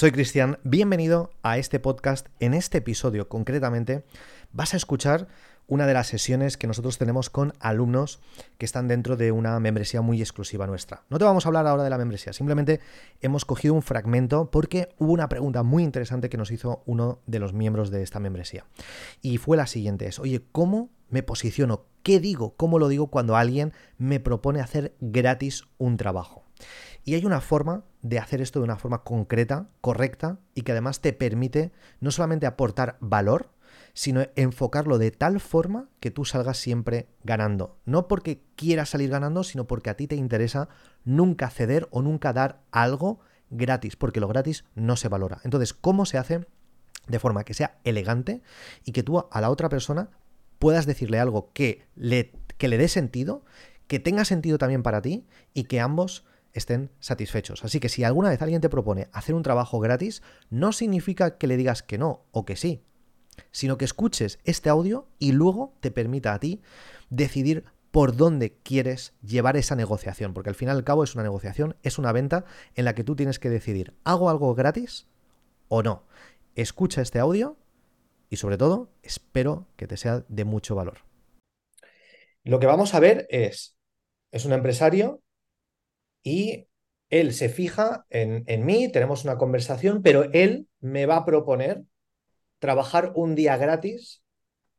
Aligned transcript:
Soy 0.00 0.10
Cristian, 0.10 0.58
bienvenido 0.64 1.30
a 1.44 1.56
este 1.56 1.78
podcast. 1.78 2.26
En 2.40 2.52
este 2.52 2.78
episodio 2.78 3.28
concretamente 3.28 4.04
vas 4.50 4.74
a 4.74 4.76
escuchar 4.76 5.28
una 5.68 5.86
de 5.86 5.94
las 5.94 6.08
sesiones 6.08 6.56
que 6.56 6.66
nosotros 6.66 6.98
tenemos 6.98 7.30
con 7.30 7.52
alumnos 7.60 8.18
que 8.58 8.66
están 8.66 8.88
dentro 8.88 9.16
de 9.16 9.30
una 9.30 9.60
membresía 9.60 10.00
muy 10.00 10.20
exclusiva 10.20 10.66
nuestra. 10.66 11.04
No 11.10 11.18
te 11.18 11.24
vamos 11.24 11.46
a 11.46 11.48
hablar 11.48 11.68
ahora 11.68 11.84
de 11.84 11.90
la 11.90 11.98
membresía, 11.98 12.32
simplemente 12.32 12.80
hemos 13.20 13.44
cogido 13.44 13.72
un 13.72 13.82
fragmento 13.82 14.50
porque 14.50 14.88
hubo 14.98 15.12
una 15.12 15.28
pregunta 15.28 15.62
muy 15.62 15.84
interesante 15.84 16.28
que 16.28 16.38
nos 16.38 16.50
hizo 16.50 16.82
uno 16.86 17.20
de 17.28 17.38
los 17.38 17.52
miembros 17.52 17.92
de 17.92 18.02
esta 18.02 18.18
membresía. 18.18 18.66
Y 19.22 19.38
fue 19.38 19.56
la 19.56 19.68
siguiente, 19.68 20.08
es, 20.08 20.18
oye, 20.18 20.42
¿cómo 20.50 20.90
me 21.08 21.22
posiciono? 21.22 21.86
¿Qué 22.02 22.18
digo? 22.18 22.56
¿Cómo 22.56 22.80
lo 22.80 22.88
digo 22.88 23.06
cuando 23.06 23.36
alguien 23.36 23.72
me 23.96 24.18
propone 24.18 24.60
hacer 24.60 24.96
gratis 24.98 25.62
un 25.78 25.96
trabajo? 25.96 26.44
Y 27.04 27.14
hay 27.14 27.26
una 27.26 27.40
forma 27.40 27.84
de 28.02 28.18
hacer 28.18 28.40
esto 28.40 28.60
de 28.60 28.64
una 28.64 28.78
forma 28.78 29.04
concreta, 29.04 29.68
correcta 29.80 30.38
y 30.54 30.62
que 30.62 30.72
además 30.72 31.00
te 31.00 31.12
permite 31.12 31.72
no 32.00 32.10
solamente 32.10 32.46
aportar 32.46 32.96
valor, 33.00 33.50
sino 33.92 34.26
enfocarlo 34.36 34.98
de 34.98 35.10
tal 35.10 35.40
forma 35.40 35.88
que 36.00 36.10
tú 36.10 36.24
salgas 36.24 36.58
siempre 36.58 37.08
ganando. 37.22 37.78
No 37.84 38.08
porque 38.08 38.42
quieras 38.56 38.90
salir 38.90 39.10
ganando, 39.10 39.44
sino 39.44 39.66
porque 39.66 39.90
a 39.90 39.96
ti 39.96 40.06
te 40.06 40.16
interesa 40.16 40.68
nunca 41.04 41.50
ceder 41.50 41.88
o 41.90 42.02
nunca 42.02 42.32
dar 42.32 42.62
algo 42.72 43.20
gratis, 43.50 43.96
porque 43.96 44.20
lo 44.20 44.28
gratis 44.28 44.64
no 44.74 44.96
se 44.96 45.08
valora. 45.08 45.40
Entonces, 45.44 45.74
¿cómo 45.74 46.06
se 46.06 46.18
hace? 46.18 46.46
De 47.06 47.18
forma 47.18 47.44
que 47.44 47.54
sea 47.54 47.78
elegante 47.84 48.42
y 48.84 48.92
que 48.92 49.02
tú 49.02 49.18
a 49.30 49.40
la 49.40 49.50
otra 49.50 49.68
persona 49.68 50.10
puedas 50.58 50.86
decirle 50.86 51.20
algo 51.20 51.52
que 51.52 51.86
le, 51.94 52.32
que 52.56 52.68
le 52.68 52.78
dé 52.78 52.88
sentido, 52.88 53.44
que 53.86 53.98
tenga 53.98 54.24
sentido 54.24 54.58
también 54.58 54.82
para 54.82 55.02
ti 55.02 55.26
y 55.52 55.64
que 55.64 55.80
ambos 55.80 56.24
estén 56.54 56.90
satisfechos. 57.00 57.64
Así 57.64 57.80
que 57.80 57.88
si 57.88 58.04
alguna 58.04 58.30
vez 58.30 58.40
alguien 58.40 58.62
te 58.62 58.70
propone 58.70 59.08
hacer 59.12 59.34
un 59.34 59.42
trabajo 59.42 59.80
gratis, 59.80 60.22
no 60.48 60.72
significa 60.72 61.36
que 61.36 61.46
le 61.46 61.56
digas 61.56 61.82
que 61.82 61.98
no 61.98 62.24
o 62.30 62.44
que 62.44 62.56
sí, 62.56 62.82
sino 63.50 63.76
que 63.76 63.84
escuches 63.84 64.38
este 64.44 64.70
audio 64.70 65.06
y 65.18 65.32
luego 65.32 65.74
te 65.80 65.90
permita 65.90 66.32
a 66.32 66.40
ti 66.40 66.62
decidir 67.10 67.64
por 67.90 68.16
dónde 68.16 68.56
quieres 68.62 69.12
llevar 69.22 69.56
esa 69.56 69.76
negociación, 69.76 70.34
porque 70.34 70.48
al 70.48 70.56
final 70.56 70.76
y 70.76 70.78
al 70.78 70.84
cabo 70.84 71.04
es 71.04 71.14
una 71.14 71.22
negociación, 71.22 71.76
es 71.82 71.98
una 71.98 72.12
venta 72.12 72.44
en 72.74 72.84
la 72.84 72.94
que 72.94 73.04
tú 73.04 73.14
tienes 73.14 73.38
que 73.38 73.50
decidir, 73.50 73.94
¿hago 74.02 74.30
algo 74.30 74.54
gratis 74.54 75.06
o 75.68 75.82
no? 75.82 76.06
Escucha 76.56 77.02
este 77.02 77.18
audio 77.18 77.56
y 78.30 78.36
sobre 78.36 78.58
todo 78.58 78.90
espero 79.02 79.68
que 79.76 79.86
te 79.86 79.96
sea 79.96 80.24
de 80.28 80.44
mucho 80.44 80.74
valor. 80.74 80.98
Lo 82.42 82.58
que 82.58 82.66
vamos 82.66 82.94
a 82.94 83.00
ver 83.00 83.26
es, 83.30 83.76
es 84.32 84.44
un 84.44 84.52
empresario 84.52 85.23
y 86.24 86.66
él 87.10 87.32
se 87.32 87.48
fija 87.48 88.06
en, 88.10 88.66
mí, 88.66 88.90
tenemos 88.90 89.22
una 89.24 89.38
conversación, 89.38 90.02
pero 90.02 90.24
él 90.32 90.66
me 90.80 91.06
va 91.06 91.18
a 91.18 91.24
proponer 91.24 91.84
trabajar 92.58 93.12
un 93.14 93.36
día 93.36 93.56
gratis 93.56 94.24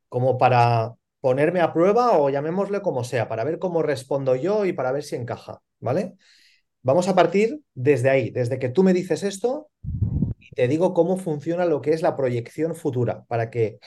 como 0.09 0.37
para 0.37 0.95
ponerme 1.21 1.61
a 1.61 1.71
prueba 1.71 2.17
o 2.17 2.29
llamémosle 2.29 2.81
como 2.81 3.03
sea, 3.03 3.29
para 3.29 3.43
ver 3.43 3.59
cómo 3.59 3.83
respondo 3.83 4.35
yo 4.35 4.65
y 4.65 4.73
para 4.73 4.91
ver 4.91 5.03
si 5.03 5.15
encaja, 5.15 5.61
¿vale? 5.79 6.15
Vamos 6.81 7.07
a 7.07 7.15
partir 7.15 7.61
desde 7.73 8.09
ahí, 8.09 8.31
desde 8.31 8.59
que 8.59 8.69
tú 8.69 8.83
me 8.83 8.93
dices 8.93 9.23
esto 9.23 9.69
y 10.39 10.49
te 10.49 10.67
digo 10.67 10.93
cómo 10.93 11.17
funciona 11.17 11.65
lo 11.65 11.81
que 11.81 11.93
es 11.93 12.01
la 12.01 12.17
proyección 12.17 12.75
futura, 12.75 13.23
para 13.25 13.49
que 13.49 13.79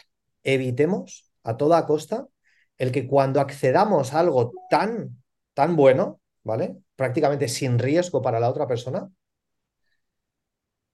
evitemos 0.42 1.30
a 1.42 1.56
toda 1.56 1.86
costa 1.86 2.28
el 2.76 2.92
que 2.92 3.06
cuando 3.06 3.40
accedamos 3.40 4.14
a 4.14 4.20
algo 4.20 4.52
tan, 4.70 5.22
tan 5.54 5.76
bueno, 5.76 6.20
¿vale? 6.48 6.78
Prácticamente 6.96 7.46
sin 7.46 7.78
riesgo 7.78 8.22
para 8.22 8.40
la 8.40 8.48
otra 8.48 8.66
persona, 8.66 9.10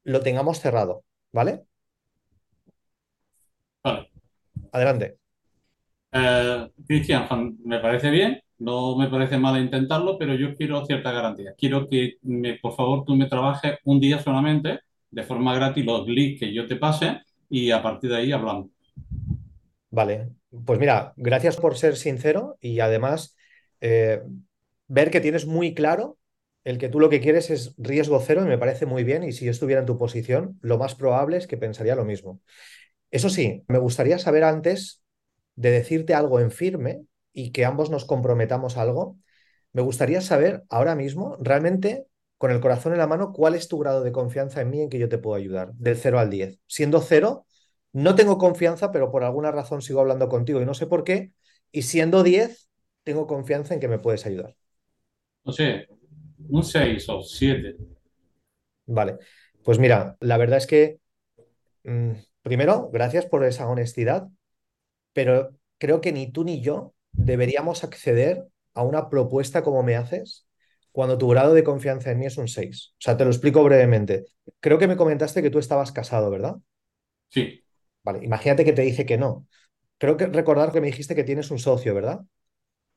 lo 0.02 0.20
tengamos 0.20 0.58
cerrado, 0.58 1.04
¿vale? 1.32 1.62
Vale. 3.84 4.10
Adelante. 4.72 5.18
Eh, 6.10 6.70
Cristian, 6.84 7.56
me 7.64 7.78
parece 7.78 8.10
bien, 8.10 8.40
no 8.58 8.96
me 8.96 9.08
parece 9.08 9.38
mal 9.38 9.62
intentarlo, 9.62 10.18
pero 10.18 10.34
yo 10.34 10.56
quiero 10.56 10.84
cierta 10.86 11.12
garantía. 11.12 11.54
Quiero 11.56 11.88
que, 11.88 12.16
me, 12.22 12.58
por 12.58 12.74
favor, 12.74 13.04
tú 13.04 13.14
me 13.14 13.26
trabajes 13.26 13.78
un 13.84 14.00
día 14.00 14.18
solamente, 14.18 14.80
de 15.08 15.22
forma 15.22 15.54
gratis, 15.54 15.84
los 15.84 16.08
links 16.08 16.40
que 16.40 16.52
yo 16.52 16.66
te 16.66 16.74
pase 16.74 17.20
y 17.48 17.70
a 17.70 17.80
partir 17.80 18.10
de 18.10 18.16
ahí 18.16 18.32
hablamos. 18.32 18.70
Vale, 19.90 20.30
pues 20.66 20.80
mira, 20.80 21.12
gracias 21.16 21.56
por 21.58 21.76
ser 21.76 21.94
sincero 21.94 22.58
y 22.60 22.80
además 22.80 23.36
eh, 23.80 24.20
ver 24.86 25.10
que 25.10 25.20
tienes 25.20 25.46
muy 25.46 25.74
claro 25.74 26.18
el 26.64 26.78
que 26.78 26.88
tú 26.88 26.98
lo 26.98 27.10
que 27.10 27.20
quieres 27.20 27.50
es 27.50 27.74
riesgo 27.76 28.20
cero 28.20 28.42
y 28.44 28.48
me 28.48 28.58
parece 28.58 28.86
muy 28.86 29.04
bien 29.04 29.22
y 29.22 29.32
si 29.32 29.44
yo 29.44 29.50
estuviera 29.50 29.80
en 29.80 29.86
tu 29.86 29.98
posición, 29.98 30.58
lo 30.62 30.78
más 30.78 30.94
probable 30.94 31.36
es 31.36 31.46
que 31.46 31.58
pensaría 31.58 31.94
lo 31.94 32.04
mismo. 32.04 32.40
Eso 33.10 33.28
sí, 33.28 33.64
me 33.68 33.78
gustaría 33.78 34.18
saber 34.18 34.44
antes 34.44 35.02
de 35.56 35.70
decirte 35.70 36.14
algo 36.14 36.40
en 36.40 36.50
firme 36.50 37.04
y 37.32 37.52
que 37.52 37.64
ambos 37.64 37.90
nos 37.90 38.04
comprometamos 38.06 38.76
algo, 38.76 39.18
me 39.72 39.82
gustaría 39.82 40.20
saber 40.20 40.64
ahora 40.70 40.94
mismo, 40.94 41.36
realmente, 41.40 42.06
con 42.38 42.50
el 42.50 42.60
corazón 42.60 42.92
en 42.92 42.98
la 42.98 43.06
mano, 43.06 43.32
cuál 43.32 43.54
es 43.54 43.68
tu 43.68 43.78
grado 43.78 44.02
de 44.02 44.12
confianza 44.12 44.60
en 44.60 44.70
mí 44.70 44.80
en 44.80 44.88
que 44.88 44.98
yo 44.98 45.08
te 45.08 45.18
puedo 45.18 45.36
ayudar, 45.36 45.72
del 45.74 45.96
0 45.96 46.18
al 46.18 46.30
10. 46.30 46.58
Siendo 46.66 47.00
0, 47.00 47.46
no 47.92 48.14
tengo 48.14 48.38
confianza, 48.38 48.90
pero 48.90 49.10
por 49.10 49.24
alguna 49.24 49.50
razón 49.50 49.82
sigo 49.82 50.00
hablando 50.00 50.28
contigo 50.28 50.60
y 50.60 50.64
no 50.66 50.74
sé 50.74 50.86
por 50.86 51.04
qué, 51.04 51.32
y 51.72 51.82
siendo 51.82 52.22
10, 52.22 52.68
tengo 53.02 53.26
confianza 53.26 53.74
en 53.74 53.80
que 53.80 53.88
me 53.88 53.98
puedes 53.98 54.26
ayudar 54.26 54.56
no 55.44 55.52
sé, 55.52 55.86
un 56.48 56.64
6 56.64 57.08
o 57.08 57.22
7. 57.22 57.76
Vale, 58.86 59.18
pues 59.62 59.78
mira, 59.78 60.16
la 60.20 60.36
verdad 60.36 60.58
es 60.58 60.66
que, 60.66 60.98
mm, 61.84 62.12
primero, 62.42 62.90
gracias 62.92 63.26
por 63.26 63.44
esa 63.44 63.68
honestidad, 63.68 64.28
pero 65.12 65.56
creo 65.78 66.00
que 66.00 66.12
ni 66.12 66.30
tú 66.32 66.44
ni 66.44 66.62
yo 66.62 66.94
deberíamos 67.12 67.84
acceder 67.84 68.46
a 68.74 68.82
una 68.82 69.10
propuesta 69.10 69.62
como 69.62 69.82
me 69.82 69.96
haces 69.96 70.46
cuando 70.92 71.18
tu 71.18 71.28
grado 71.28 71.54
de 71.54 71.64
confianza 71.64 72.10
en 72.12 72.18
mí 72.20 72.26
es 72.26 72.38
un 72.38 72.48
6. 72.48 72.92
O 72.94 72.96
sea, 73.00 73.16
te 73.16 73.24
lo 73.24 73.30
explico 73.30 73.64
brevemente. 73.64 74.26
Creo 74.60 74.78
que 74.78 74.88
me 74.88 74.96
comentaste 74.96 75.42
que 75.42 75.50
tú 75.50 75.58
estabas 75.60 75.92
casado, 75.92 76.30
¿verdad? 76.30 76.56
Sí. 77.30 77.64
Vale, 78.04 78.24
imagínate 78.24 78.64
que 78.64 78.72
te 78.72 78.82
dice 78.82 79.06
que 79.06 79.18
no. 79.18 79.46
Creo 79.98 80.16
que 80.16 80.26
recordar 80.26 80.72
que 80.72 80.80
me 80.80 80.88
dijiste 80.88 81.14
que 81.14 81.24
tienes 81.24 81.50
un 81.50 81.58
socio, 81.58 81.94
¿verdad? 81.94 82.20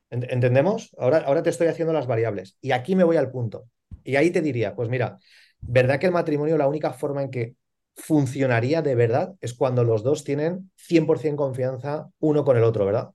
¿Entendemos? 0.10 0.96
Ahora, 0.98 1.18
ahora 1.20 1.44
te 1.44 1.50
estoy 1.50 1.68
haciendo 1.68 1.94
las 1.94 2.08
variables. 2.08 2.58
Y 2.62 2.72
aquí 2.72 2.96
me 2.96 3.04
voy 3.04 3.18
al 3.18 3.30
punto. 3.30 3.70
Y 4.04 4.16
ahí 4.16 4.32
te 4.32 4.42
diría, 4.42 4.76
pues 4.76 4.90
mira, 4.90 5.20
¿verdad 5.60 6.00
que 6.00 6.06
el 6.06 6.14
matrimonio 6.14 6.58
la 6.58 6.68
única 6.68 6.94
forma 6.94 7.24
en 7.24 7.32
que 7.32 7.56
funcionaría 7.96 8.82
de 8.82 8.96
verdad 8.96 9.34
es 9.42 9.54
cuando 9.54 9.84
los 9.84 10.04
dos 10.04 10.24
tienen 10.24 10.72
100% 10.76 11.36
confianza 11.36 12.10
uno 12.20 12.46
con 12.46 12.56
el 12.56 12.64
otro, 12.64 12.86
¿verdad? 12.86 13.10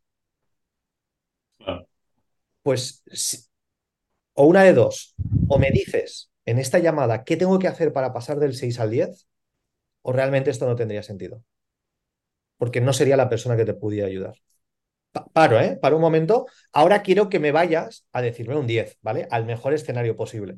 Pues, 2.62 3.02
o 4.34 4.46
una 4.46 4.62
de 4.62 4.72
dos, 4.72 5.14
o 5.48 5.58
me 5.58 5.70
dices 5.70 6.30
en 6.44 6.58
esta 6.58 6.78
llamada 6.78 7.24
qué 7.24 7.36
tengo 7.36 7.58
que 7.58 7.68
hacer 7.68 7.92
para 7.92 8.12
pasar 8.12 8.38
del 8.38 8.54
6 8.54 8.78
al 8.80 8.90
10, 8.90 9.26
o 10.02 10.12
realmente 10.12 10.50
esto 10.50 10.66
no 10.66 10.76
tendría 10.76 11.02
sentido. 11.02 11.42
Porque 12.58 12.80
no 12.80 12.92
sería 12.92 13.16
la 13.16 13.28
persona 13.28 13.56
que 13.56 13.64
te 13.64 13.74
pudiera 13.74 14.08
ayudar 14.08 14.34
paro, 15.32 15.60
¿eh? 15.60 15.78
Para 15.80 15.96
un 15.96 16.00
momento. 16.00 16.46
Ahora 16.72 17.02
quiero 17.02 17.28
que 17.28 17.38
me 17.38 17.52
vayas 17.52 18.06
a 18.12 18.22
decirme 18.22 18.56
un 18.56 18.66
10, 18.66 18.98
¿vale? 19.02 19.28
Al 19.30 19.44
mejor 19.44 19.72
escenario 19.72 20.16
posible. 20.16 20.56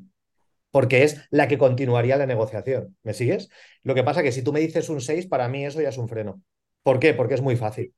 Porque 0.71 1.05
es 1.05 1.21
la 1.31 1.49
que 1.49 1.59
continuaría 1.59 2.17
la 2.17 2.27
negociación. 2.27 2.97
¿Me 3.03 3.15
sigues? 3.15 3.49
Lo 3.83 3.95
que 3.95 4.03
pasa 4.03 4.21
es 4.21 4.25
que 4.25 4.33
si 4.33 4.43
tú 4.43 4.53
me 4.53 4.61
dices 4.61 4.89
un 4.89 5.01
6, 5.01 5.27
para 5.27 5.49
mí 5.49 5.65
eso 5.65 5.81
ya 5.81 5.91
es 5.91 5.99
un 5.99 6.09
freno. 6.09 6.43
¿Por 6.83 6.99
qué? 6.99 7.15
Porque 7.15 7.35
es 7.35 7.43
muy 7.43 7.57
fácil. 7.57 7.95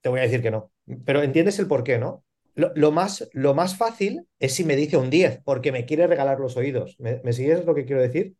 Te 0.00 0.08
voy 0.08 0.20
a 0.20 0.24
decir 0.24 0.42
que 0.42 0.50
no. 0.50 0.72
Pero 1.04 1.22
entiendes 1.22 1.58
el 1.58 1.66
por 1.66 1.84
qué, 1.84 1.98
¿no? 1.98 2.24
Lo, 2.54 2.92
más, 2.92 3.28
lo 3.32 3.52
más 3.54 3.76
fácil 3.76 4.28
es 4.38 4.54
si 4.54 4.64
me 4.64 4.76
dice 4.76 4.96
un 4.96 5.10
10, 5.10 5.40
porque 5.44 5.72
me 5.72 5.86
quiere 5.86 6.06
regalar 6.06 6.38
los 6.38 6.56
oídos. 6.56 6.96
¿Me, 7.00 7.20
¿Me 7.24 7.32
sigues 7.32 7.64
lo 7.64 7.74
que 7.74 7.84
quiero 7.84 8.00
decir? 8.00 8.34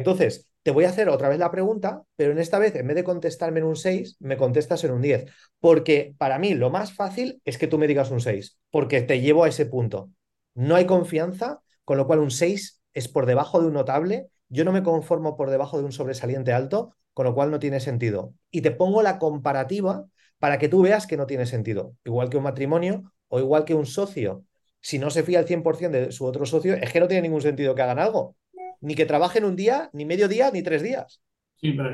Entonces, 0.00 0.48
te 0.62 0.70
voy 0.70 0.84
a 0.84 0.88
hacer 0.88 1.10
otra 1.10 1.28
vez 1.28 1.38
la 1.38 1.50
pregunta, 1.50 2.04
pero 2.16 2.32
en 2.32 2.38
esta 2.38 2.58
vez, 2.58 2.74
en 2.74 2.86
vez 2.86 2.96
de 2.96 3.04
contestarme 3.04 3.60
en 3.60 3.66
un 3.66 3.76
6, 3.76 4.16
me 4.20 4.38
contestas 4.38 4.82
en 4.84 4.92
un 4.92 5.02
10. 5.02 5.30
Porque 5.60 6.14
para 6.16 6.38
mí 6.38 6.54
lo 6.54 6.70
más 6.70 6.94
fácil 6.94 7.42
es 7.44 7.58
que 7.58 7.66
tú 7.66 7.76
me 7.76 7.86
digas 7.86 8.10
un 8.10 8.22
6, 8.22 8.58
porque 8.70 9.02
te 9.02 9.20
llevo 9.20 9.44
a 9.44 9.48
ese 9.48 9.66
punto. 9.66 10.10
No 10.54 10.74
hay 10.76 10.86
confianza, 10.86 11.60
con 11.84 11.98
lo 11.98 12.06
cual 12.06 12.20
un 12.20 12.30
6 12.30 12.80
es 12.94 13.08
por 13.08 13.26
debajo 13.26 13.60
de 13.60 13.66
un 13.66 13.74
notable. 13.74 14.28
Yo 14.48 14.64
no 14.64 14.72
me 14.72 14.82
conformo 14.82 15.36
por 15.36 15.50
debajo 15.50 15.76
de 15.78 15.84
un 15.84 15.92
sobresaliente 15.92 16.54
alto, 16.54 16.96
con 17.12 17.26
lo 17.26 17.34
cual 17.34 17.50
no 17.50 17.58
tiene 17.58 17.78
sentido. 17.78 18.32
Y 18.50 18.62
te 18.62 18.70
pongo 18.70 19.02
la 19.02 19.18
comparativa 19.18 20.06
para 20.38 20.58
que 20.58 20.70
tú 20.70 20.80
veas 20.80 21.06
que 21.06 21.18
no 21.18 21.26
tiene 21.26 21.44
sentido. 21.44 21.94
Igual 22.06 22.30
que 22.30 22.38
un 22.38 22.44
matrimonio 22.44 23.12
o 23.28 23.38
igual 23.38 23.66
que 23.66 23.74
un 23.74 23.84
socio. 23.84 24.46
Si 24.80 24.98
no 24.98 25.10
se 25.10 25.24
fía 25.24 25.40
al 25.40 25.46
100% 25.46 25.90
de 25.90 26.10
su 26.10 26.24
otro 26.24 26.46
socio, 26.46 26.72
es 26.72 26.90
que 26.90 27.00
no 27.00 27.06
tiene 27.06 27.28
ningún 27.28 27.42
sentido 27.42 27.74
que 27.74 27.82
hagan 27.82 27.98
algo 27.98 28.36
ni 28.80 28.94
que 28.94 29.06
trabajen 29.06 29.44
un 29.44 29.56
día, 29.56 29.90
ni 29.92 30.04
medio 30.04 30.28
día, 30.28 30.50
ni 30.50 30.62
tres 30.62 30.82
días. 30.82 31.20
Sí, 31.60 31.72
pero 31.72 31.92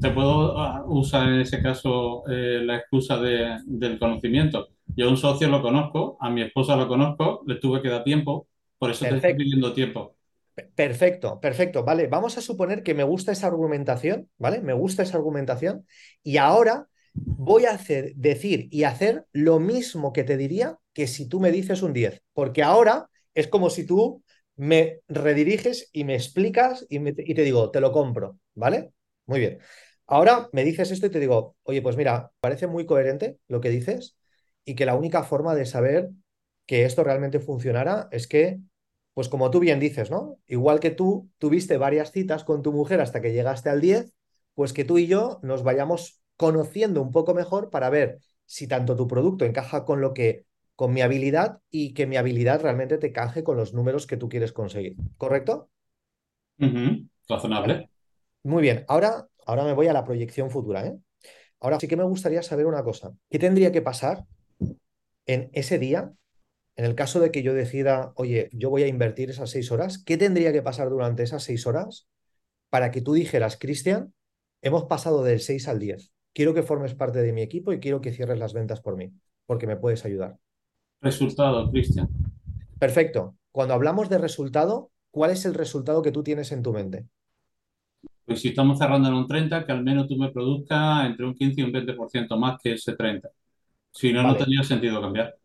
te 0.00 0.10
puedo, 0.10 0.56
ah, 0.56 0.84
usar 0.86 1.28
en 1.28 1.40
ese 1.40 1.60
caso 1.60 2.22
eh, 2.28 2.60
la 2.62 2.76
excusa 2.76 3.18
del 3.18 3.98
conocimiento. 3.98 4.68
Yo 4.86 5.06
a 5.06 5.10
un 5.10 5.16
socio 5.16 5.48
lo 5.48 5.60
conozco, 5.62 6.16
a 6.20 6.30
mi 6.30 6.42
esposa 6.42 6.76
lo 6.76 6.86
conozco, 6.86 7.42
le 7.46 7.56
tuve 7.56 7.82
que 7.82 7.88
dar 7.88 8.04
tiempo, 8.04 8.46
por 8.78 8.90
eso 8.90 9.04
te 9.04 9.16
estoy 9.16 9.34
pidiendo 9.34 9.72
tiempo. 9.72 10.14
Perfecto, 10.74 11.40
perfecto. 11.40 11.84
Vale, 11.84 12.06
vamos 12.06 12.38
a 12.38 12.40
suponer 12.40 12.82
que 12.82 12.94
me 12.94 13.02
gusta 13.02 13.32
esa 13.32 13.46
argumentación, 13.48 14.28
¿vale? 14.38 14.60
Me 14.60 14.72
gusta 14.72 15.02
esa 15.02 15.16
argumentación 15.16 15.86
y 16.22 16.36
ahora 16.36 16.86
voy 17.14 17.64
a 17.64 17.72
hacer, 17.72 18.14
decir 18.14 18.68
y 18.70 18.84
hacer 18.84 19.26
lo 19.32 19.58
mismo 19.58 20.12
que 20.12 20.24
te 20.24 20.36
diría 20.36 20.78
que 20.92 21.06
si 21.06 21.28
tú 21.28 21.40
me 21.40 21.50
dices 21.50 21.82
un 21.82 21.92
10, 21.92 22.22
porque 22.32 22.62
ahora 22.62 23.08
es 23.34 23.48
como 23.48 23.70
si 23.70 23.86
tú 23.86 24.22
me 24.60 25.00
rediriges 25.08 25.88
y 25.90 26.04
me 26.04 26.14
explicas 26.14 26.84
y, 26.90 27.00
te 27.34 27.42
digo, 27.42 27.70
te 27.70 27.80
lo 27.80 27.92
compro, 27.92 28.38
¿vale? 28.54 28.92
Muy 29.24 29.40
bien. 29.40 29.58
Ahora 30.06 30.50
me 30.52 30.64
dices 30.64 30.90
esto 30.90 31.06
y 31.06 31.10
te 31.10 31.18
digo, 31.18 31.56
oye, 31.62 31.80
pues 31.80 31.96
mira, 31.96 32.30
parece 32.40 32.66
muy 32.66 32.84
coherente 32.84 33.38
lo 33.48 33.62
que 33.62 33.70
dices 33.70 34.18
y 34.66 34.74
que 34.74 34.84
la 34.84 34.96
única 34.96 35.22
forma 35.22 35.54
de 35.54 35.64
saber 35.64 36.10
que 36.66 36.84
esto 36.84 37.02
realmente 37.02 37.40
funcionara 37.40 38.08
es 38.10 38.28
que 38.28 38.60
pues 39.14 39.30
como 39.30 39.50
tú 39.50 39.60
bien 39.60 39.80
dices, 39.80 40.10
¿no? 40.10 40.38
Igual 40.46 40.78
que 40.78 40.90
tú 40.90 41.30
tuviste 41.38 41.78
varias 41.78 42.12
citas 42.12 42.44
con 42.44 42.60
tu 42.60 42.70
mujer 42.70 43.00
hasta 43.00 43.22
que 43.22 43.32
llegaste 43.32 43.70
al 43.70 43.80
10, 43.80 44.12
pues 44.52 44.74
que 44.74 44.84
tú 44.84 44.98
y 44.98 45.06
yo 45.06 45.40
nos 45.42 45.62
vayamos 45.62 46.20
conociendo 46.36 47.00
un 47.00 47.12
poco 47.12 47.32
mejor 47.32 47.70
para 47.70 47.88
ver 47.88 48.18
si 48.44 48.66
tanto 48.66 48.94
tu 48.94 49.08
producto 49.08 49.46
encaja 49.46 49.86
con 49.86 50.02
lo 50.02 50.12
que 50.12 50.44
con 50.80 50.94
mi 50.94 51.02
habilidad 51.02 51.58
y 51.70 51.92
que 51.92 52.06
mi 52.06 52.16
habilidad 52.16 52.62
realmente 52.62 52.96
te 52.96 53.12
caje 53.12 53.44
con 53.44 53.58
los 53.58 53.74
números 53.74 54.06
que 54.06 54.16
tú 54.16 54.30
quieres 54.30 54.50
conseguir. 54.50 54.96
¿Correcto? 55.18 55.68
Razonable. 57.28 57.90
Muy 58.44 58.62
bien. 58.62 58.86
Ahora, 58.88 59.28
ahora 59.44 59.64
me 59.64 59.74
voy 59.74 59.88
a 59.88 59.92
la 59.92 60.06
proyección 60.06 60.50
futura. 60.50 60.86
¿eh? 60.86 60.96
Ahora 61.60 61.78
sí 61.78 61.86
que 61.86 61.98
me 61.98 62.04
gustaría 62.04 62.42
saber 62.42 62.64
una 62.64 62.82
cosa. 62.82 63.12
¿Qué 63.28 63.38
tendría 63.38 63.72
que 63.72 63.82
pasar 63.82 64.24
en 65.26 65.50
ese 65.52 65.78
día 65.78 66.14
en 66.76 66.86
el 66.86 66.94
caso 66.94 67.20
de 67.20 67.30
que 67.30 67.42
yo 67.42 67.52
decida, 67.52 68.14
oye, 68.16 68.48
yo 68.54 68.70
voy 68.70 68.82
a 68.82 68.86
invertir 68.86 69.28
esas 69.28 69.50
seis 69.50 69.70
horas, 69.70 70.02
¿qué 70.02 70.16
tendría 70.16 70.50
que 70.50 70.62
pasar 70.62 70.88
durante 70.88 71.24
esas 71.24 71.42
seis 71.42 71.66
horas 71.66 72.08
para 72.70 72.90
que 72.90 73.02
tú 73.02 73.12
dijeras, 73.12 73.58
Cristian, 73.58 74.14
hemos 74.62 74.84
pasado 74.84 75.24
del 75.24 75.40
6 75.40 75.68
al 75.68 75.78
10? 75.78 76.10
Quiero 76.32 76.54
que 76.54 76.62
formes 76.62 76.94
parte 76.94 77.20
de 77.20 77.34
mi 77.34 77.42
equipo 77.42 77.74
y 77.74 77.80
quiero 77.80 78.00
que 78.00 78.14
cierres 78.14 78.38
las 78.38 78.54
ventas 78.54 78.80
por 78.80 78.96
mí, 78.96 79.12
porque 79.44 79.66
me 79.66 79.76
puedes 79.76 80.06
ayudar. 80.06 80.38
Resultado, 81.00 81.70
Cristian. 81.70 82.08
Perfecto. 82.78 83.36
Cuando 83.52 83.74
hablamos 83.74 84.08
de 84.08 84.18
resultado, 84.18 84.90
¿cuál 85.10 85.30
es 85.30 85.44
el 85.44 85.54
resultado 85.54 86.02
que 86.02 86.12
tú 86.12 86.22
tienes 86.22 86.52
en 86.52 86.62
tu 86.62 86.72
mente? 86.72 87.06
Pues 88.24 88.40
si 88.40 88.48
estamos 88.48 88.78
cerrando 88.78 89.08
en 89.08 89.14
un 89.14 89.26
30, 89.26 89.66
que 89.66 89.72
al 89.72 89.82
menos 89.82 90.06
tú 90.06 90.16
me 90.16 90.30
produzcas 90.30 91.06
entre 91.06 91.26
un 91.26 91.34
15 91.34 91.60
y 91.60 91.64
un 91.64 91.72
20% 91.72 92.38
más 92.38 92.60
que 92.62 92.74
ese 92.74 92.94
30. 92.94 93.28
Si 93.90 94.12
no, 94.12 94.22
no 94.22 94.36
tendría 94.36 94.62
sentido 94.62 95.00
cambiar. 95.00 95.36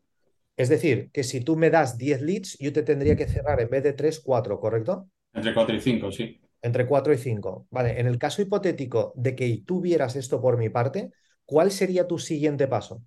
Es 0.56 0.70
decir, 0.70 1.10
que 1.12 1.24
si 1.24 1.42
tú 1.42 1.56
me 1.56 1.70
das 1.70 1.98
10 1.98 2.22
leads, 2.22 2.58
yo 2.60 2.72
te 2.72 2.84
tendría 2.84 3.16
que 3.16 3.28
cerrar 3.28 3.60
en 3.60 3.70
vez 3.70 3.84
de 3.84 3.94
3, 3.94 4.22
4, 4.22 4.60
¿correcto? 4.60 5.10
Entre 5.34 5.54
4 5.54 5.76
y 5.76 5.82
5, 5.82 6.12
sí. 6.12 6.40
Entre 6.62 6.86
4 6.86 7.14
y 7.14 7.18
5. 7.18 7.68
Vale, 7.72 8.00
en 8.00 8.08
el 8.08 8.18
caso 8.18 8.42
hipotético 8.42 9.14
de 9.16 9.36
que 9.36 9.64
tú 9.66 9.82
vieras 9.82 10.16
esto 10.16 10.40
por 10.42 10.58
mi 10.58 10.70
parte, 10.70 11.12
¿cuál 11.46 11.72
sería 11.72 12.08
tu 12.08 12.20
siguiente 12.20 12.68
paso? 12.68 13.02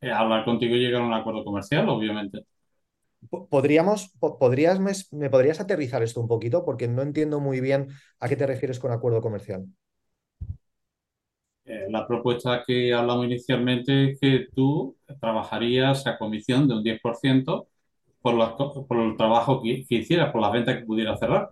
Eh, 0.00 0.12
hablar 0.12 0.44
contigo 0.44 0.76
y 0.76 0.80
llegar 0.80 1.02
a 1.02 1.06
un 1.06 1.12
acuerdo 1.12 1.44
comercial, 1.44 1.88
obviamente. 1.88 2.44
Podríamos, 3.50 4.12
podrías, 4.20 4.78
me 5.10 5.28
podrías 5.28 5.60
aterrizar 5.60 6.02
esto 6.02 6.20
un 6.20 6.28
poquito? 6.28 6.64
Porque 6.64 6.86
no 6.86 7.02
entiendo 7.02 7.40
muy 7.40 7.60
bien 7.60 7.88
a 8.20 8.28
qué 8.28 8.36
te 8.36 8.46
refieres 8.46 8.78
con 8.78 8.92
acuerdo 8.92 9.20
comercial. 9.20 9.66
Eh, 11.64 11.86
la 11.90 12.06
propuesta 12.06 12.62
que 12.66 12.94
hablamos 12.94 13.26
inicialmente 13.26 14.12
es 14.12 14.20
que 14.20 14.46
tú 14.54 14.96
trabajarías 15.20 16.06
a 16.06 16.16
comisión 16.16 16.66
de 16.66 16.74
un 16.74 16.82
10% 16.82 17.68
por, 18.22 18.86
por 18.86 18.98
el 19.00 19.16
trabajo 19.16 19.62
que, 19.62 19.84
hicieras, 19.88 20.32
por 20.32 20.40
las 20.40 20.52
ventas 20.52 20.78
que 20.78 20.86
pudieras 20.86 21.18
cerrar. 21.20 21.50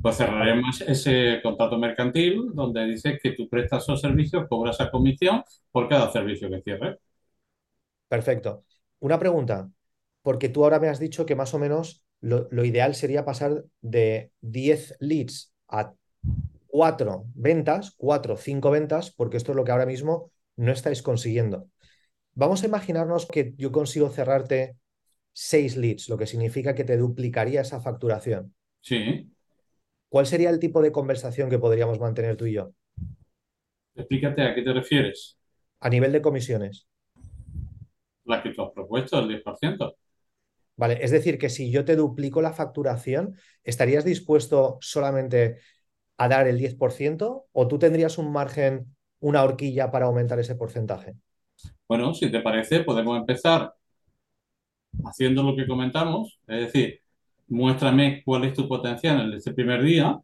Pues 0.00 0.16
cerraremos 0.16 0.80
ese 0.82 1.40
contrato 1.42 1.78
mercantil 1.78 2.50
donde 2.54 2.84
dices 2.86 3.18
que 3.20 3.32
tú 3.32 3.48
prestas 3.48 3.82
esos 3.82 4.00
servicios, 4.00 4.46
cobras 4.48 4.80
a 4.80 4.90
comisión 4.90 5.42
por 5.72 5.88
cada 5.88 6.12
servicio 6.12 6.48
que 6.48 6.62
cierres. 6.62 6.98
Perfecto. 8.08 8.64
Una 9.00 9.18
pregunta, 9.18 9.70
porque 10.22 10.48
tú 10.48 10.64
ahora 10.64 10.80
me 10.80 10.88
has 10.88 10.98
dicho 10.98 11.26
que 11.26 11.36
más 11.36 11.54
o 11.54 11.58
menos 11.58 12.04
lo, 12.20 12.48
lo 12.50 12.64
ideal 12.64 12.94
sería 12.94 13.24
pasar 13.24 13.64
de 13.80 14.32
10 14.40 14.96
leads 15.00 15.52
a 15.68 15.94
cuatro 16.66 17.26
ventas, 17.34 17.92
cuatro, 17.96 18.36
cinco 18.36 18.70
ventas, 18.70 19.10
porque 19.12 19.36
esto 19.36 19.52
es 19.52 19.56
lo 19.56 19.64
que 19.64 19.72
ahora 19.72 19.86
mismo 19.86 20.32
no 20.56 20.72
estáis 20.72 21.02
consiguiendo. 21.02 21.68
Vamos 22.34 22.62
a 22.62 22.66
imaginarnos 22.66 23.26
que 23.26 23.54
yo 23.58 23.72
consigo 23.72 24.10
cerrarte 24.10 24.76
seis 25.32 25.76
leads, 25.76 26.08
lo 26.08 26.18
que 26.18 26.26
significa 26.26 26.74
que 26.74 26.84
te 26.84 26.96
duplicaría 26.96 27.62
esa 27.62 27.80
facturación. 27.80 28.54
Sí. 28.80 29.30
¿Cuál 30.10 30.26
sería 30.26 30.50
el 30.50 30.58
tipo 30.58 30.82
de 30.82 30.92
conversación 30.92 31.48
que 31.48 31.58
podríamos 31.58 31.98
mantener 31.98 32.36
tú 32.36 32.44
y 32.44 32.52
yo? 32.52 32.72
Explícate 33.96 34.42
a 34.42 34.54
qué 34.54 34.62
te 34.62 34.72
refieres. 34.72 35.38
A 35.80 35.88
nivel 35.94 36.12
de 36.12 36.22
comisiones. 36.22 36.86
La 38.28 38.42
que 38.42 38.50
tú 38.50 38.62
has 38.62 38.72
propuesto, 38.72 39.18
el 39.18 39.28
10%. 39.28 39.96
Vale, 40.76 40.98
es 41.02 41.10
decir, 41.10 41.38
que 41.38 41.48
si 41.48 41.72
yo 41.72 41.84
te 41.84 41.96
duplico 41.96 42.40
la 42.40 42.52
facturación, 42.52 43.34
¿estarías 43.64 44.04
dispuesto 44.04 44.78
solamente 44.80 45.58
a 46.18 46.28
dar 46.28 46.46
el 46.46 46.58
10% 46.58 47.46
o 47.50 47.68
tú 47.68 47.78
tendrías 47.78 48.18
un 48.18 48.30
margen, 48.30 48.94
una 49.18 49.42
horquilla 49.42 49.90
para 49.90 50.06
aumentar 50.06 50.38
ese 50.38 50.54
porcentaje? 50.54 51.14
Bueno, 51.88 52.14
si 52.14 52.30
te 52.30 52.40
parece, 52.40 52.80
podemos 52.80 53.18
empezar 53.18 53.74
haciendo 55.04 55.42
lo 55.42 55.56
que 55.56 55.66
comentamos, 55.66 56.38
es 56.46 56.60
decir, 56.72 57.00
muéstrame 57.48 58.22
cuál 58.24 58.44
es 58.44 58.54
tu 58.54 58.68
potencial 58.68 59.20
en 59.22 59.32
este 59.32 59.52
primer 59.52 59.82
día 59.82 60.20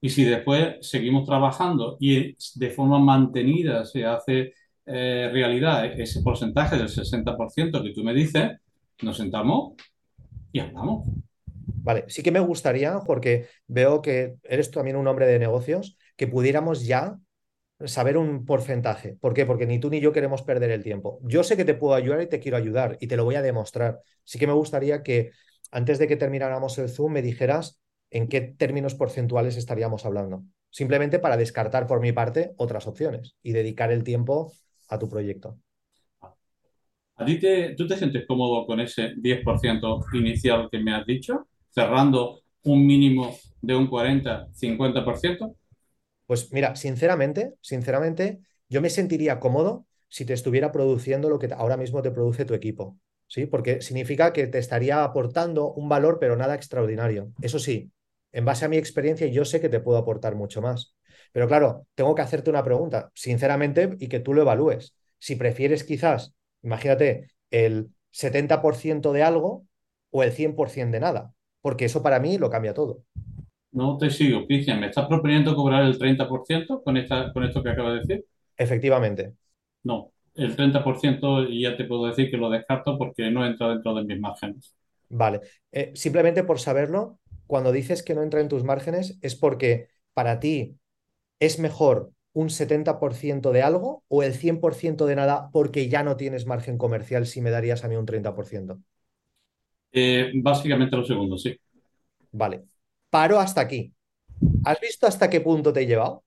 y 0.00 0.10
si 0.10 0.24
después 0.24 0.76
seguimos 0.80 1.26
trabajando 1.26 1.96
y 2.00 2.36
de 2.54 2.70
forma 2.70 2.98
mantenida 2.98 3.84
se 3.84 4.04
hace 4.04 4.54
eh, 4.86 5.28
realidad 5.32 5.86
ese 5.86 6.22
porcentaje 6.22 6.76
del 6.76 6.88
60% 6.88 7.82
que 7.82 7.92
tú 7.92 8.02
me 8.02 8.14
dices, 8.14 8.52
nos 9.02 9.16
sentamos 9.16 9.74
y 10.52 10.60
hablamos. 10.60 11.06
Vale, 11.82 12.04
sí 12.08 12.22
que 12.22 12.32
me 12.32 12.40
gustaría, 12.40 13.00
porque 13.06 13.46
veo 13.66 14.02
que 14.02 14.36
eres 14.42 14.70
también 14.70 14.96
un 14.96 15.06
hombre 15.06 15.26
de 15.26 15.38
negocios, 15.38 15.96
que 16.16 16.26
pudiéramos 16.26 16.86
ya 16.86 17.18
saber 17.86 18.16
un 18.16 18.44
porcentaje. 18.44 19.16
¿Por 19.20 19.32
qué? 19.32 19.46
Porque 19.46 19.66
ni 19.66 19.78
tú 19.78 19.88
ni 19.88 20.00
yo 20.00 20.12
queremos 20.12 20.42
perder 20.42 20.70
el 20.70 20.82
tiempo. 20.82 21.18
Yo 21.22 21.42
sé 21.42 21.56
que 21.56 21.64
te 21.64 21.74
puedo 21.74 21.94
ayudar 21.94 22.20
y 22.22 22.26
te 22.26 22.40
quiero 22.40 22.56
ayudar 22.56 22.98
y 23.00 23.06
te 23.06 23.16
lo 23.16 23.24
voy 23.24 23.36
a 23.36 23.42
demostrar. 23.42 24.00
Sí 24.24 24.38
que 24.38 24.46
me 24.46 24.52
gustaría 24.52 25.02
que 25.02 25.30
antes 25.70 25.98
de 25.98 26.06
que 26.06 26.16
termináramos 26.16 26.78
el 26.78 26.88
Zoom 26.88 27.12
me 27.12 27.22
dijeras 27.22 27.80
en 28.10 28.28
qué 28.28 28.40
términos 28.40 28.94
porcentuales 28.94 29.56
estaríamos 29.56 30.04
hablando. 30.04 30.44
Simplemente 30.70 31.18
para 31.18 31.36
descartar 31.36 31.86
por 31.86 32.00
mi 32.00 32.12
parte 32.12 32.52
otras 32.56 32.86
opciones 32.86 33.36
y 33.42 33.52
dedicar 33.52 33.90
el 33.90 34.04
tiempo 34.04 34.52
a 34.90 34.98
tu 34.98 35.08
proyecto. 35.08 35.58
¿A 37.16 37.24
ti 37.24 37.38
te, 37.38 37.74
tú 37.76 37.86
te 37.86 37.96
sientes 37.96 38.26
cómodo 38.26 38.66
con 38.66 38.80
ese 38.80 39.14
10% 39.16 40.00
inicial 40.14 40.68
que 40.70 40.78
me 40.78 40.94
has 40.94 41.06
dicho? 41.06 41.46
cerrando 41.70 42.42
un 42.64 42.86
mínimo 42.86 43.36
de 43.62 43.74
un 43.74 43.88
40-50%? 43.88 45.56
Pues 46.26 46.52
mira, 46.52 46.76
sinceramente, 46.76 47.54
sinceramente, 47.60 48.40
yo 48.68 48.80
me 48.80 48.90
sentiría 48.90 49.40
cómodo 49.40 49.86
si 50.08 50.24
te 50.24 50.32
estuviera 50.32 50.72
produciendo 50.72 51.28
lo 51.28 51.38
que 51.38 51.48
ahora 51.56 51.76
mismo 51.76 52.02
te 52.02 52.10
produce 52.10 52.44
tu 52.44 52.54
equipo, 52.54 52.98
¿sí? 53.26 53.46
Porque 53.46 53.80
significa 53.80 54.32
que 54.32 54.46
te 54.46 54.58
estaría 54.58 55.02
aportando 55.02 55.72
un 55.72 55.88
valor, 55.88 56.18
pero 56.20 56.36
nada 56.36 56.54
extraordinario. 56.54 57.32
Eso 57.40 57.58
sí, 57.58 57.90
en 58.32 58.44
base 58.44 58.64
a 58.64 58.68
mi 58.68 58.76
experiencia, 58.76 59.26
yo 59.28 59.44
sé 59.44 59.60
que 59.60 59.68
te 59.68 59.80
puedo 59.80 59.98
aportar 59.98 60.34
mucho 60.36 60.62
más. 60.62 60.94
Pero 61.32 61.48
claro, 61.48 61.86
tengo 61.94 62.14
que 62.14 62.22
hacerte 62.22 62.50
una 62.50 62.64
pregunta, 62.64 63.10
sinceramente, 63.14 63.96
y 63.98 64.08
que 64.08 64.20
tú 64.20 64.34
lo 64.34 64.42
evalúes. 64.42 64.94
Si 65.18 65.36
prefieres 65.36 65.84
quizás, 65.84 66.34
imagínate, 66.62 67.28
el 67.50 67.90
70% 68.12 69.12
de 69.12 69.22
algo 69.22 69.66
o 70.10 70.22
el 70.22 70.32
100% 70.32 70.90
de 70.90 71.00
nada 71.00 71.32
porque 71.60 71.84
eso 71.84 72.02
para 72.02 72.20
mí 72.20 72.38
lo 72.38 72.50
cambia 72.50 72.74
todo. 72.74 73.02
No 73.72 73.98
te 73.98 74.10
sigo, 74.10 74.46
Cristian. 74.46 74.80
¿Me 74.80 74.86
estás 74.86 75.06
proponiendo 75.06 75.54
cobrar 75.54 75.84
el 75.84 75.98
30% 75.98 76.82
con, 76.82 76.96
esta, 76.96 77.32
con 77.32 77.44
esto 77.44 77.62
que 77.62 77.70
acabas 77.70 77.94
de 77.94 78.00
decir? 78.00 78.26
Efectivamente. 78.56 79.34
No, 79.84 80.12
el 80.34 80.56
30% 80.56 81.48
ya 81.50 81.76
te 81.76 81.84
puedo 81.84 82.06
decir 82.06 82.30
que 82.30 82.36
lo 82.36 82.50
descarto 82.50 82.98
porque 82.98 83.30
no 83.30 83.46
entra 83.46 83.68
dentro 83.68 83.94
de 83.94 84.04
mis 84.04 84.18
márgenes. 84.18 84.74
Vale. 85.08 85.40
Eh, 85.72 85.92
simplemente 85.94 86.44
por 86.44 86.58
saberlo, 86.58 87.18
cuando 87.46 87.72
dices 87.72 88.02
que 88.02 88.14
no 88.14 88.22
entra 88.22 88.40
en 88.40 88.48
tus 88.48 88.64
márgenes 88.64 89.18
es 89.22 89.36
porque 89.36 89.88
para 90.14 90.40
ti 90.40 90.76
es 91.40 91.58
mejor 91.58 92.12
un 92.32 92.48
70% 92.48 93.50
de 93.50 93.62
algo 93.62 94.04
o 94.06 94.22
el 94.22 94.34
100% 94.34 95.06
de 95.06 95.16
nada 95.16 95.50
porque 95.52 95.88
ya 95.88 96.04
no 96.04 96.16
tienes 96.16 96.46
margen 96.46 96.78
comercial 96.78 97.26
si 97.26 97.40
me 97.40 97.50
darías 97.50 97.84
a 97.84 97.88
mí 97.88 97.96
un 97.96 98.06
30%. 98.06 98.80
Eh, 99.92 100.30
básicamente 100.36 100.96
lo 100.96 101.04
segundo, 101.04 101.36
sí. 101.36 101.58
Vale. 102.30 102.62
Paro 103.10 103.40
hasta 103.40 103.60
aquí. 103.60 103.92
¿Has 104.64 104.78
visto 104.80 105.08
hasta 105.08 105.28
qué 105.28 105.40
punto 105.40 105.72
te 105.72 105.80
he 105.80 105.86
llevado? 105.86 106.22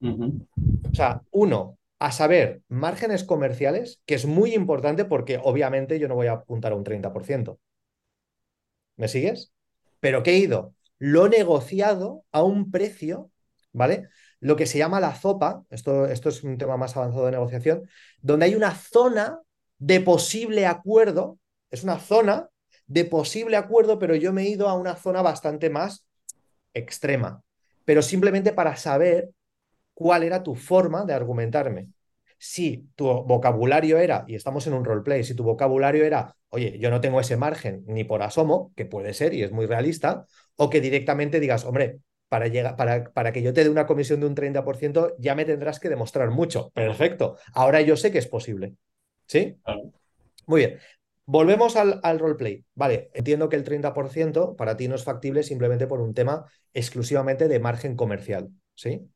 O 0.00 0.94
sea, 0.94 1.20
uno, 1.30 1.78
a 1.98 2.10
saber, 2.12 2.62
márgenes 2.68 3.24
comerciales, 3.24 4.00
que 4.06 4.14
es 4.14 4.24
muy 4.24 4.54
importante 4.54 5.04
porque 5.04 5.38
obviamente 5.42 5.98
yo 5.98 6.08
no 6.08 6.14
voy 6.14 6.28
a 6.28 6.32
apuntar 6.32 6.72
a 6.72 6.76
un 6.76 6.84
30%. 6.84 7.58
¿Me 8.96 9.08
sigues? 9.08 9.54
pero 10.04 10.22
¿qué 10.22 10.32
he 10.32 10.38
ido? 10.38 10.74
Lo 10.98 11.24
he 11.24 11.30
negociado 11.30 12.26
a 12.30 12.42
un 12.42 12.70
precio, 12.70 13.30
¿vale? 13.72 14.10
Lo 14.44 14.56
que 14.56 14.66
se 14.66 14.76
llama 14.76 15.00
la 15.00 15.14
ZOPA, 15.14 15.64
esto, 15.70 16.04
esto 16.04 16.28
es 16.28 16.44
un 16.44 16.58
tema 16.58 16.76
más 16.76 16.94
avanzado 16.98 17.24
de 17.24 17.30
negociación, 17.30 17.88
donde 18.20 18.44
hay 18.44 18.54
una 18.54 18.74
zona 18.74 19.40
de 19.78 20.00
posible 20.00 20.66
acuerdo, 20.66 21.38
es 21.70 21.82
una 21.82 21.98
zona 21.98 22.50
de 22.86 23.06
posible 23.06 23.56
acuerdo, 23.56 23.98
pero 23.98 24.14
yo 24.14 24.34
me 24.34 24.42
he 24.42 24.50
ido 24.50 24.68
a 24.68 24.74
una 24.74 24.96
zona 24.96 25.22
bastante 25.22 25.70
más 25.70 26.04
extrema, 26.74 27.42
pero 27.86 28.02
simplemente 28.02 28.52
para 28.52 28.76
saber 28.76 29.30
cuál 29.94 30.24
era 30.24 30.42
tu 30.42 30.54
forma 30.54 31.06
de 31.06 31.14
argumentarme. 31.14 31.88
Si 32.36 32.86
tu 32.96 33.06
vocabulario 33.06 33.96
era, 33.96 34.26
y 34.28 34.34
estamos 34.34 34.66
en 34.66 34.74
un 34.74 34.84
roleplay, 34.84 35.24
si 35.24 35.34
tu 35.34 35.42
vocabulario 35.42 36.04
era, 36.04 36.36
oye, 36.50 36.78
yo 36.78 36.90
no 36.90 37.00
tengo 37.00 37.18
ese 37.18 37.38
margen 37.38 37.82
ni 37.86 38.04
por 38.04 38.22
asomo, 38.22 38.74
que 38.76 38.84
puede 38.84 39.14
ser 39.14 39.32
y 39.32 39.42
es 39.42 39.52
muy 39.52 39.64
realista, 39.64 40.26
o 40.56 40.68
que 40.68 40.82
directamente 40.82 41.40
digas, 41.40 41.64
hombre, 41.64 42.00
para, 42.34 42.48
llegar, 42.48 42.74
para, 42.74 43.12
para 43.12 43.30
que 43.30 43.42
yo 43.42 43.52
te 43.52 43.62
dé 43.62 43.70
una 43.70 43.86
comisión 43.86 44.18
de 44.18 44.26
un 44.26 44.34
30%, 44.34 45.14
ya 45.20 45.36
me 45.36 45.44
tendrás 45.44 45.78
que 45.78 45.88
demostrar 45.88 46.32
mucho. 46.32 46.70
Perfecto. 46.70 47.36
Ahora 47.52 47.80
yo 47.80 47.96
sé 47.96 48.10
que 48.10 48.18
es 48.18 48.26
posible. 48.26 48.74
¿Sí? 49.28 49.56
Muy 50.44 50.62
bien. 50.62 50.80
Volvemos 51.26 51.76
al, 51.76 52.00
al 52.02 52.18
roleplay. 52.18 52.64
Vale, 52.74 53.08
entiendo 53.14 53.48
que 53.48 53.54
el 53.54 53.62
30% 53.62 54.56
para 54.56 54.76
ti 54.76 54.88
no 54.88 54.96
es 54.96 55.04
factible 55.04 55.44
simplemente 55.44 55.86
por 55.86 56.00
un 56.00 56.12
tema 56.12 56.44
exclusivamente 56.72 57.46
de 57.46 57.60
margen 57.60 57.94
comercial. 57.94 58.50
¿Sí? 58.74 59.08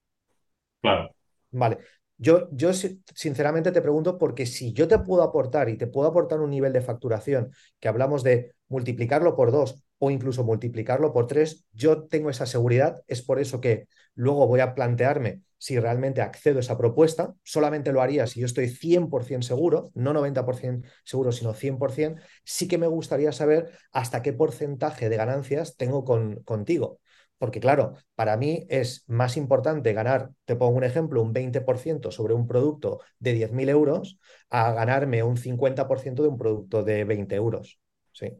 Claro. 0.80 1.10
Vale. 1.50 1.78
Yo, 2.18 2.48
yo 2.52 2.70
sinceramente 2.72 3.72
te 3.72 3.82
pregunto 3.82 4.16
porque 4.16 4.46
si 4.46 4.72
yo 4.72 4.86
te 4.86 5.00
puedo 5.00 5.24
aportar 5.24 5.68
y 5.70 5.76
te 5.76 5.88
puedo 5.88 6.06
aportar 6.06 6.38
un 6.38 6.50
nivel 6.50 6.72
de 6.72 6.82
facturación 6.82 7.50
que 7.80 7.88
hablamos 7.88 8.22
de 8.22 8.54
multiplicarlo 8.68 9.34
por 9.34 9.50
dos 9.50 9.82
o 9.98 10.10
incluso 10.10 10.44
multiplicarlo 10.44 11.12
por 11.12 11.26
tres, 11.26 11.64
yo 11.72 12.04
tengo 12.04 12.30
esa 12.30 12.46
seguridad. 12.46 13.02
Es 13.06 13.22
por 13.22 13.40
eso 13.40 13.60
que 13.60 13.88
luego 14.14 14.46
voy 14.46 14.60
a 14.60 14.74
plantearme 14.74 15.42
si 15.58 15.78
realmente 15.78 16.22
accedo 16.22 16.58
a 16.58 16.60
esa 16.60 16.78
propuesta. 16.78 17.34
Solamente 17.42 17.92
lo 17.92 18.00
haría 18.00 18.26
si 18.26 18.40
yo 18.40 18.46
estoy 18.46 18.68
100% 18.68 19.42
seguro, 19.42 19.90
no 19.94 20.12
90% 20.12 20.86
seguro, 21.04 21.32
sino 21.32 21.52
100%. 21.52 22.20
Sí 22.44 22.68
que 22.68 22.78
me 22.78 22.86
gustaría 22.86 23.32
saber 23.32 23.70
hasta 23.92 24.22
qué 24.22 24.32
porcentaje 24.32 25.08
de 25.08 25.16
ganancias 25.16 25.76
tengo 25.76 26.04
con, 26.04 26.42
contigo. 26.44 27.00
Porque 27.38 27.60
claro, 27.60 27.94
para 28.16 28.36
mí 28.36 28.66
es 28.68 29.04
más 29.06 29.36
importante 29.36 29.92
ganar, 29.92 30.30
te 30.44 30.56
pongo 30.56 30.76
un 30.76 30.84
ejemplo, 30.84 31.22
un 31.22 31.32
20% 31.32 32.10
sobre 32.10 32.34
un 32.34 32.48
producto 32.48 33.00
de 33.20 33.32
10.000 33.32 33.68
euros 33.68 34.18
a 34.50 34.72
ganarme 34.72 35.22
un 35.22 35.36
50% 35.36 36.22
de 36.22 36.28
un 36.28 36.38
producto 36.38 36.82
de 36.82 37.04
20 37.04 37.34
euros. 37.36 37.78
Sí. 38.12 38.36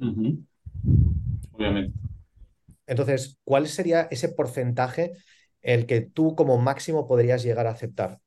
Obviamente. 1.58 1.98
Entonces, 2.86 3.38
¿cuál 3.44 3.66
sería 3.68 4.08
ese 4.10 4.30
porcentaje 4.30 5.12
el 5.60 5.86
que 5.86 6.00
tú 6.00 6.34
como 6.34 6.58
máximo 6.58 7.06
podrías 7.06 7.42
llegar 7.42 7.66
a 7.66 7.72
aceptar? 7.72 8.18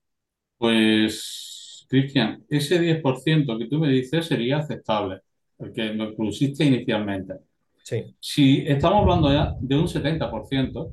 Pues, 0.57 1.85
Cristian, 1.89 2.43
ese 2.50 2.79
10% 2.79 3.57
que 3.57 3.67
tú 3.67 3.79
me 3.79 3.89
dices 3.89 4.27
sería 4.27 4.57
aceptable, 4.57 5.21
el 5.59 5.73
que 5.73 5.91
me 5.93 6.11
pusiste 6.11 6.63
inicialmente. 6.63 7.35
Si 8.19 8.63
estamos 8.67 9.01
hablando 9.01 9.33
ya 9.33 9.55
de 9.59 9.75
un 9.75 9.88
70%, 9.88 10.91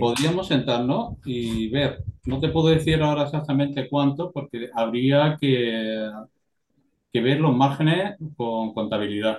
podríamos 0.00 0.48
sentarnos 0.48 1.18
y 1.24 1.68
ver. 1.68 2.02
No 2.24 2.40
te 2.40 2.48
puedo 2.48 2.68
decir 2.68 3.00
ahora 3.02 3.24
exactamente 3.24 3.88
cuánto, 3.88 4.32
porque 4.32 4.70
habría 4.74 5.36
que, 5.38 6.10
que 7.12 7.20
ver 7.20 7.40
los 7.40 7.54
márgenes 7.54 8.16
con 8.36 8.72
contabilidad. 8.72 9.38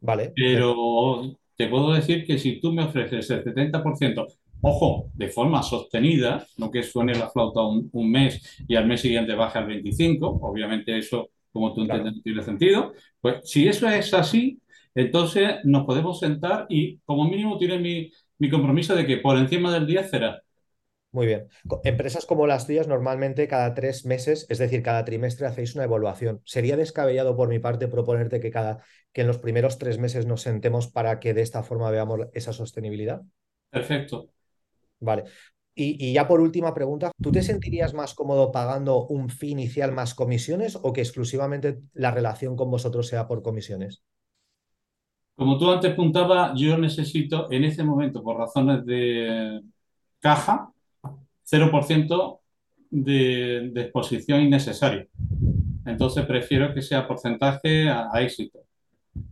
Vale. 0.00 0.32
Pero 0.36 1.36
te 1.60 1.68
puedo 1.68 1.92
decir 1.92 2.24
que 2.24 2.38
si 2.38 2.58
tú 2.58 2.72
me 2.72 2.84
ofreces 2.84 3.28
el 3.30 3.44
70%, 3.44 4.26
ojo, 4.62 5.10
de 5.12 5.28
forma 5.28 5.62
sostenida, 5.62 6.46
no 6.56 6.70
que 6.70 6.82
suene 6.82 7.14
la 7.14 7.28
flauta 7.28 7.60
un, 7.60 8.10
mes 8.10 8.64
y 8.66 8.76
al 8.76 8.86
mes 8.86 9.02
siguiente 9.02 9.34
baje 9.34 9.58
al 9.58 9.66
25, 9.66 10.38
obviamente 10.40 10.96
eso, 10.96 11.28
como 11.52 11.74
tú 11.74 11.82
entiendes, 11.82 12.14
no 12.14 12.22
tiene 12.22 12.42
sentido. 12.42 12.94
Pues 13.20 13.42
si 13.44 13.68
eso 13.68 13.86
es 13.90 14.14
así, 14.14 14.58
entonces 14.94 15.56
nos 15.64 15.84
podemos 15.84 16.18
sentar 16.18 16.64
y 16.70 16.96
como 17.04 17.28
mínimo 17.28 17.58
tiene 17.58 17.78
mi, 17.78 18.10
mi 18.38 18.48
compromiso 18.48 18.94
de 18.94 19.06
que 19.06 19.18
por 19.18 19.36
encima 19.36 19.70
del 19.70 19.86
10 19.86 20.08
será. 20.08 20.40
Muy 21.12 21.26
bien. 21.26 21.48
Empresas 21.82 22.24
como 22.24 22.46
las 22.46 22.66
tuyas 22.66 22.86
normalmente 22.86 23.48
cada 23.48 23.74
tres 23.74 24.06
meses, 24.06 24.46
es 24.48 24.58
decir, 24.58 24.82
cada 24.82 25.04
trimestre 25.04 25.46
hacéis 25.46 25.74
una 25.74 25.84
evaluación. 25.84 26.40
¿Sería 26.44 26.76
descabellado 26.76 27.36
por 27.36 27.48
mi 27.48 27.58
parte 27.58 27.88
proponerte 27.88 28.38
que, 28.38 28.52
cada, 28.52 28.84
que 29.12 29.22
en 29.22 29.26
los 29.26 29.38
primeros 29.38 29.78
tres 29.78 29.98
meses 29.98 30.26
nos 30.26 30.42
sentemos 30.42 30.86
para 30.86 31.18
que 31.18 31.34
de 31.34 31.42
esta 31.42 31.64
forma 31.64 31.90
veamos 31.90 32.20
esa 32.32 32.52
sostenibilidad? 32.52 33.22
Perfecto. 33.70 34.28
Vale. 35.00 35.24
Y, 35.74 36.10
y, 36.10 36.12
ya 36.12 36.28
por 36.28 36.40
última 36.40 36.74
pregunta, 36.74 37.10
¿tú 37.20 37.32
te 37.32 37.42
sentirías 37.42 37.92
más 37.92 38.14
cómodo 38.14 38.52
pagando 38.52 39.06
un 39.06 39.30
fee 39.30 39.50
inicial 39.50 39.92
más 39.92 40.14
comisiones 40.14 40.78
o 40.80 40.92
que 40.92 41.00
exclusivamente 41.00 41.80
la 41.92 42.10
relación 42.12 42.54
con 42.54 42.70
vosotros 42.70 43.08
sea 43.08 43.26
por 43.26 43.42
comisiones? 43.42 44.02
Como 45.34 45.58
tú 45.58 45.70
antes 45.70 45.92
apuntabas, 45.92 46.52
yo 46.54 46.76
necesito 46.76 47.50
en 47.50 47.64
este 47.64 47.82
momento, 47.82 48.22
por 48.22 48.36
razones 48.36 48.84
de 48.84 49.62
caja, 50.18 50.70
0% 51.50 52.40
de, 52.90 53.70
de, 53.72 53.80
exposición 53.82 54.40
innecesaria. 54.40 55.06
Entonces 55.86 56.24
prefiero 56.26 56.72
que 56.74 56.82
sea 56.82 57.06
porcentaje 57.06 57.88
a, 57.88 58.10
éxito. 58.20 58.60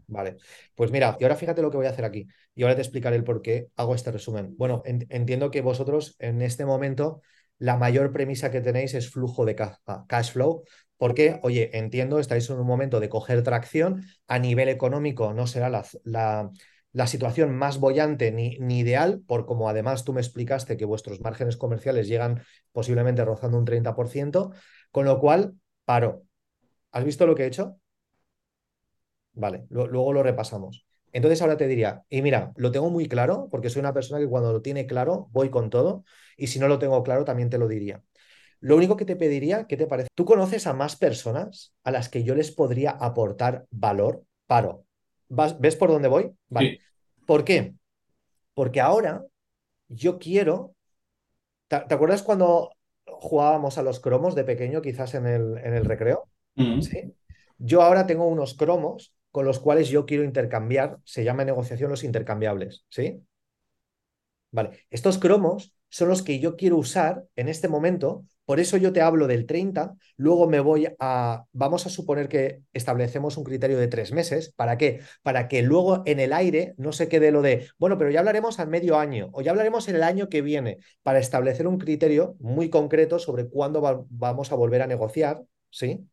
Vale, 0.06 0.36
pues 0.74 0.90
mira, 0.90 1.16
y 1.20 1.24
ahora 1.24 1.36
fíjate 1.36 1.62
lo 1.62 1.70
que 1.70 1.76
voy 1.76 1.86
a 1.86 1.90
hacer 1.90 2.04
aquí. 2.04 2.26
Y 2.54 2.62
ahora 2.62 2.74
te 2.74 2.82
explicaré 2.82 3.16
el 3.16 3.24
por 3.24 3.42
qué 3.42 3.68
hago 3.76 3.94
este 3.94 4.10
resumen. 4.10 4.56
Bueno, 4.56 4.82
entiendo 4.84 5.50
que 5.50 5.60
vosotros 5.60 6.16
en 6.18 6.42
este 6.42 6.66
momento 6.66 7.20
la 7.58 7.76
mayor 7.76 8.12
premisa 8.12 8.50
que 8.50 8.60
tenéis 8.60 8.94
es 8.94 9.10
flujo 9.10 9.44
de 9.44 9.56
cash 9.56 10.32
flow, 10.32 10.64
porque, 10.96 11.38
oye, 11.42 11.76
entiendo, 11.76 12.18
estáis 12.18 12.48
en 12.50 12.58
un 12.58 12.66
momento 12.66 13.00
de 13.00 13.08
coger 13.08 13.42
tracción, 13.42 14.04
a 14.26 14.38
nivel 14.38 14.68
económico 14.68 15.32
no 15.32 15.46
será 15.46 15.68
la, 15.68 16.50
la 16.92 17.06
situación 17.06 17.54
más 17.56 17.78
bollante 17.78 18.32
ni, 18.32 18.58
ni, 18.58 18.80
ideal, 18.80 19.22
por 19.26 19.46
como 19.46 19.68
además 19.68 20.04
tú 20.04 20.12
me 20.12 20.20
explicaste 20.20 20.76
que 20.76 20.84
vuestros 20.84 21.20
márgenes 21.20 21.56
comerciales 21.56 22.08
llegan 22.08 22.42
posiblemente 22.72 23.24
rozando 23.24 23.58
un 23.58 23.64
30%, 23.64 24.52
con 24.90 25.04
lo 25.04 25.18
cual, 25.20 25.54
paro. 25.84 26.24
¿Has 26.92 27.04
visto 27.04 27.26
lo 27.26 27.34
que 27.34 27.44
he 27.44 27.46
hecho? 27.48 27.78
Vale, 29.32 29.66
luego 29.70 30.12
lo 30.12 30.22
repasamos. 30.22 30.84
Entonces 31.12 31.40
ahora 31.40 31.56
te 31.56 31.68
diría, 31.68 32.02
y 32.08 32.22
mira, 32.22 32.52
lo 32.56 32.70
tengo 32.72 32.90
muy 32.90 33.08
claro, 33.08 33.48
porque 33.50 33.70
soy 33.70 33.80
una 33.80 33.94
persona 33.94 34.20
que 34.20 34.28
cuando 34.28 34.52
lo 34.52 34.62
tiene 34.62 34.86
claro, 34.86 35.28
voy 35.30 35.48
con 35.50 35.70
todo, 35.70 36.04
y 36.36 36.48
si 36.48 36.58
no 36.58 36.68
lo 36.68 36.78
tengo 36.78 37.02
claro, 37.02 37.24
también 37.24 37.48
te 37.48 37.58
lo 37.58 37.68
diría. 37.68 38.02
Lo 38.60 38.76
único 38.76 38.96
que 38.96 39.04
te 39.04 39.16
pediría, 39.16 39.66
¿qué 39.66 39.76
te 39.76 39.86
parece? 39.86 40.08
¿Tú 40.14 40.24
conoces 40.24 40.66
a 40.66 40.74
más 40.74 40.96
personas 40.96 41.74
a 41.84 41.92
las 41.92 42.08
que 42.08 42.24
yo 42.24 42.34
les 42.34 42.50
podría 42.52 42.92
aportar 42.92 43.66
valor? 43.70 44.24
Paro. 44.46 44.87
¿Ves 45.28 45.76
por 45.76 45.90
dónde 45.90 46.08
voy? 46.08 46.30
Vale. 46.48 46.80
¿Por 47.26 47.44
qué? 47.44 47.74
Porque 48.54 48.80
ahora 48.80 49.24
yo 49.88 50.18
quiero. 50.18 50.74
¿Te, 51.68 51.76
acuerdas 51.76 52.22
cuando 52.22 52.72
jugábamos 53.04 53.78
a 53.78 53.82
los 53.82 54.00
cromos 54.00 54.34
de 54.34 54.44
pequeño, 54.44 54.80
quizás 54.80 55.14
en 55.14 55.26
el, 55.26 55.58
en 55.58 55.74
el 55.74 55.84
recreo? 55.84 56.28
Mm. 56.54 56.80
¿Sí? 56.80 57.14
Yo 57.58 57.82
ahora 57.82 58.06
tengo 58.06 58.26
unos 58.26 58.54
cromos 58.54 59.14
con 59.30 59.44
los 59.44 59.58
cuales 59.58 59.88
yo 59.88 60.06
quiero 60.06 60.24
intercambiar, 60.24 60.98
se 61.04 61.24
llama 61.24 61.44
negociación 61.44 61.90
los 61.90 62.04
intercambiables, 62.04 62.84
¿sí? 62.88 63.22
Vale, 64.50 64.86
estos 64.90 65.18
cromos 65.18 65.74
son 65.88 66.08
los 66.08 66.22
que 66.22 66.38
yo 66.38 66.56
quiero 66.56 66.76
usar 66.76 67.24
en 67.36 67.48
este 67.48 67.68
momento 67.68 68.24
por 68.48 68.60
eso 68.60 68.78
yo 68.78 68.94
te 68.94 69.02
hablo 69.02 69.26
del 69.26 69.44
30, 69.44 69.94
luego 70.16 70.48
me 70.48 70.60
voy 70.60 70.88
a, 70.98 71.44
vamos 71.52 71.84
a 71.84 71.90
suponer 71.90 72.30
que 72.30 72.62
establecemos 72.72 73.36
un 73.36 73.44
criterio 73.44 73.78
de 73.78 73.88
tres 73.88 74.10
meses, 74.10 74.54
¿para 74.56 74.78
qué? 74.78 75.00
Para 75.22 75.48
que 75.48 75.60
luego 75.60 76.02
en 76.06 76.18
el 76.18 76.32
aire 76.32 76.72
no 76.78 76.92
se 76.92 77.10
quede 77.10 77.30
lo 77.30 77.42
de, 77.42 77.68
bueno, 77.76 77.98
pero 77.98 78.10
ya 78.10 78.20
hablaremos 78.20 78.58
al 78.58 78.68
medio 78.68 78.98
año 78.98 79.28
o 79.32 79.42
ya 79.42 79.50
hablaremos 79.50 79.86
en 79.88 79.96
el 79.96 80.02
año 80.02 80.30
que 80.30 80.40
viene, 80.40 80.78
para 81.02 81.18
establecer 81.18 81.66
un 81.66 81.76
criterio 81.76 82.36
muy 82.40 82.70
concreto 82.70 83.18
sobre 83.18 83.50
cuándo 83.50 84.06
vamos 84.08 84.50
a 84.50 84.54
volver 84.54 84.80
a 84.80 84.86
negociar, 84.86 85.42
¿sí? 85.68 86.08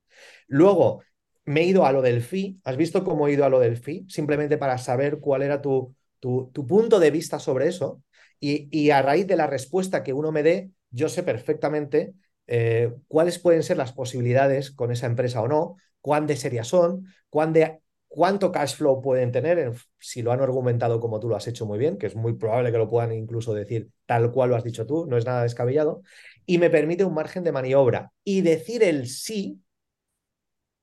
Luego 0.48 1.04
me 1.46 1.62
he 1.62 1.64
ido 1.64 1.86
a 1.86 1.94
lo 1.94 2.02
del 2.02 2.22
fee, 2.22 2.58
¿has 2.66 2.76
visto 2.76 3.06
cómo 3.06 3.30
he 3.30 3.32
ido 3.32 3.46
a 3.46 3.50
lo 3.50 3.62
del 3.62 3.78
fee? 3.78 4.04
Simplemente 4.10 4.58
para 4.58 4.78
saber 4.78 5.20
cuál 5.22 5.42
era 5.42 5.62
tu, 5.62 5.96
tu, 6.20 6.52
tu 6.54 6.68
punto 6.68 7.00
de 7.00 7.12
vista 7.12 7.40
sobre 7.40 7.70
eso 7.70 8.02
y, 8.40 8.68
y 8.78 8.92
a 8.92 9.02
raíz 9.02 9.28
de 9.28 9.36
la 9.36 9.48
respuesta 9.48 10.04
que 10.04 10.14
uno 10.14 10.32
me 10.32 10.44
dé, 10.44 10.72
yo 10.90 11.10
sé 11.10 11.24
perfectamente 11.24 12.14
eh, 12.48 12.94
cuáles 13.08 13.40
pueden 13.40 13.64
ser 13.64 13.78
las 13.78 13.94
posibilidades 13.94 14.72
con 14.72 14.92
esa 14.92 15.08
empresa 15.08 15.42
o 15.42 15.48
no, 15.48 15.78
cuán 16.02 16.28
de 16.28 16.36
serias 16.36 16.68
son, 16.68 17.08
cuánto 17.30 18.52
cash 18.52 18.76
flow 18.76 19.02
pueden 19.02 19.32
tener, 19.32 19.74
si 20.00 20.22
lo 20.22 20.32
han 20.32 20.42
argumentado 20.42 21.00
como 21.00 21.20
tú 21.20 21.28
lo 21.28 21.36
has 21.36 21.48
hecho 21.48 21.66
muy 21.66 21.80
bien, 21.80 21.98
que 21.98 22.08
es 22.08 22.16
muy 22.16 22.34
probable 22.34 22.72
que 22.72 22.78
lo 22.78 22.90
puedan 22.90 23.12
incluso 23.12 23.54
decir 23.54 23.90
tal 24.06 24.32
cual 24.32 24.52
lo 24.52 24.56
has 24.56 24.64
dicho 24.64 24.86
tú, 24.86 25.06
no 25.08 25.18
es 25.18 25.26
nada 25.26 25.44
descabellado, 25.44 26.02
y 26.46 26.60
me 26.60 26.70
permite 26.70 27.04
un 27.04 27.14
margen 27.16 27.44
de 27.44 27.52
maniobra 27.52 28.12
y 28.24 28.42
decir 28.42 28.84
el 28.84 29.08
sí, 29.08 29.62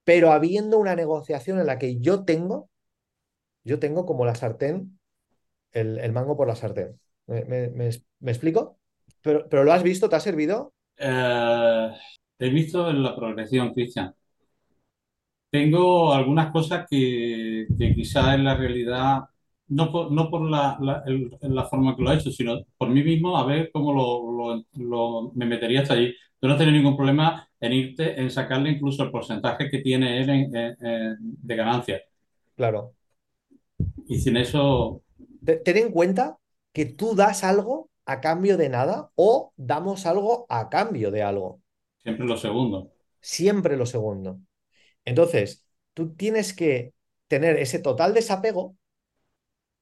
pero 0.05 0.33
habiendo 0.33 0.79
una 0.79 0.97
negociación 0.97 1.61
en 1.61 1.67
la 1.67 1.79
que 1.79 2.01
yo 2.01 2.25
tengo, 2.25 2.69
yo 3.63 3.79
tengo 3.79 4.05
como 4.05 4.25
la 4.25 4.35
sartén 4.35 4.99
el, 5.71 6.13
mango 6.13 6.37
por 6.37 6.49
la 6.49 6.57
sartén. 6.57 6.99
¿Me, 7.27 7.89
explico? 8.27 8.79
Pero, 9.23 9.49
pero, 9.49 9.65
lo 9.65 9.73
has 9.73 9.83
visto? 9.83 10.09
¿Te 10.09 10.17
ha 10.17 10.21
servido? 10.21 10.75
Eh, 10.97 11.91
he 12.39 12.51
visto 12.51 12.93
la 12.93 13.15
progresión, 13.15 13.73
Cristian. 13.73 14.15
Tengo 15.51 16.13
algunas 16.13 16.51
cosas 16.51 16.87
que, 16.89 17.67
que 17.79 17.95
quizás 17.95 18.35
en 18.35 18.45
la 18.45 18.57
realidad, 18.57 19.21
no 19.69 19.93
por, 19.93 20.11
no 20.11 20.31
por 20.31 20.49
la, 20.51 20.79
la, 20.81 21.65
forma 21.67 21.95
que 21.95 22.03
lo 22.03 22.11
he 22.11 22.15
hecho, 22.17 22.31
sino 22.31 22.65
por 22.79 22.89
mí 22.89 23.03
mismo, 23.03 23.37
a 23.37 23.45
ver 23.45 23.71
cómo 23.71 23.93
lo, 23.93 24.65
lo, 24.75 25.33
me 25.35 25.45
metería 25.45 25.83
hasta 25.83 25.95
allí. 25.95 26.15
Tú 26.41 26.49
no 26.49 26.57
tienes 26.57 26.75
ningún 26.75 26.97
problema 26.97 27.49
en 27.61 27.73
irte, 27.73 28.21
en 28.21 28.31
sacarle 28.31 28.71
incluso 28.71 29.05
el 29.05 29.11
porcentaje 29.11 29.71
que 29.71 29.79
tiene 29.79 30.23
él 30.23 30.51
de 30.51 31.57
ganancias. 31.57 32.03
Claro. 32.57 32.95
Y 34.09 34.19
sin 34.19 34.37
eso... 34.37 35.03
Ten 35.45 35.77
en 35.77 35.91
cuenta 35.91 36.39
que 36.73 36.87
tú 36.87 37.15
das 37.15 37.45
algo 37.45 37.91
a 38.05 38.21
cambio 38.21 38.57
de 38.57 38.69
nada 38.69 39.11
o 39.15 39.53
damos 39.57 40.07
algo 40.07 40.47
a 40.49 40.69
cambio 40.69 41.11
de 41.11 41.23
algo. 41.23 41.61
Siempre 42.03 42.27
lo 42.27 42.37
segundo. 42.37 42.93
Siempre 43.21 43.77
lo 43.77 43.87
segundo. 43.87 44.41
Entonces, 45.05 45.65
tú 45.95 46.15
tienes 46.15 46.53
que 46.53 46.95
tener 47.29 47.57
ese 47.57 47.79
total 47.79 48.15
desapego 48.15 48.77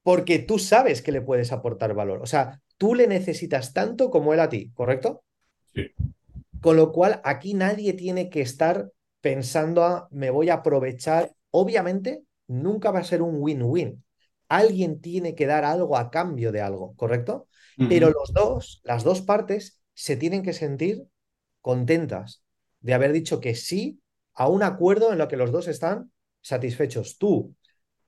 porque 0.03 0.39
tú 0.39 0.59
sabes 0.59 1.01
que 1.01 1.11
le 1.11 1.21
puedes 1.21 1.51
aportar 1.51 1.93
valor. 1.93 2.21
O 2.21 2.25
sea, 2.25 2.61
tú 2.77 2.95
le 2.95 3.07
necesitas 3.07 3.73
tanto 3.73 4.09
como 4.09 4.33
él 4.33 4.39
a 4.39 4.49
ti, 4.49 4.71
¿correcto? 4.73 5.23
Sí. 5.73 5.87
Con 6.59 6.75
lo 6.75 6.91
cual, 6.91 7.21
aquí 7.23 7.53
nadie 7.53 7.93
tiene 7.93 8.29
que 8.29 8.41
estar 8.41 8.91
pensando 9.19 9.83
a 9.83 10.07
me 10.11 10.29
voy 10.29 10.49
a 10.49 10.55
aprovechar. 10.55 11.33
Obviamente, 11.51 12.23
nunca 12.47 12.91
va 12.91 12.99
a 12.99 13.03
ser 13.03 13.21
un 13.21 13.37
win-win. 13.39 14.03
Alguien 14.51 14.99
tiene 14.99 15.33
que 15.33 15.45
dar 15.45 15.63
algo 15.63 15.95
a 15.97 16.11
cambio 16.11 16.51
de 16.51 16.59
algo, 16.59 16.93
¿correcto? 16.95 17.47
Pero 17.87 18.09
los 18.09 18.33
dos, 18.33 18.81
las 18.83 19.05
dos 19.05 19.21
partes, 19.21 19.81
se 19.93 20.17
tienen 20.17 20.43
que 20.43 20.51
sentir 20.51 21.03
contentas 21.61 22.43
de 22.81 22.93
haber 22.93 23.13
dicho 23.13 23.39
que 23.39 23.55
sí 23.55 24.01
a 24.33 24.49
un 24.49 24.61
acuerdo 24.61 25.13
en 25.13 25.19
lo 25.19 25.29
que 25.29 25.37
los 25.37 25.53
dos 25.53 25.69
están 25.69 26.11
satisfechos. 26.41 27.17
Tú 27.17 27.55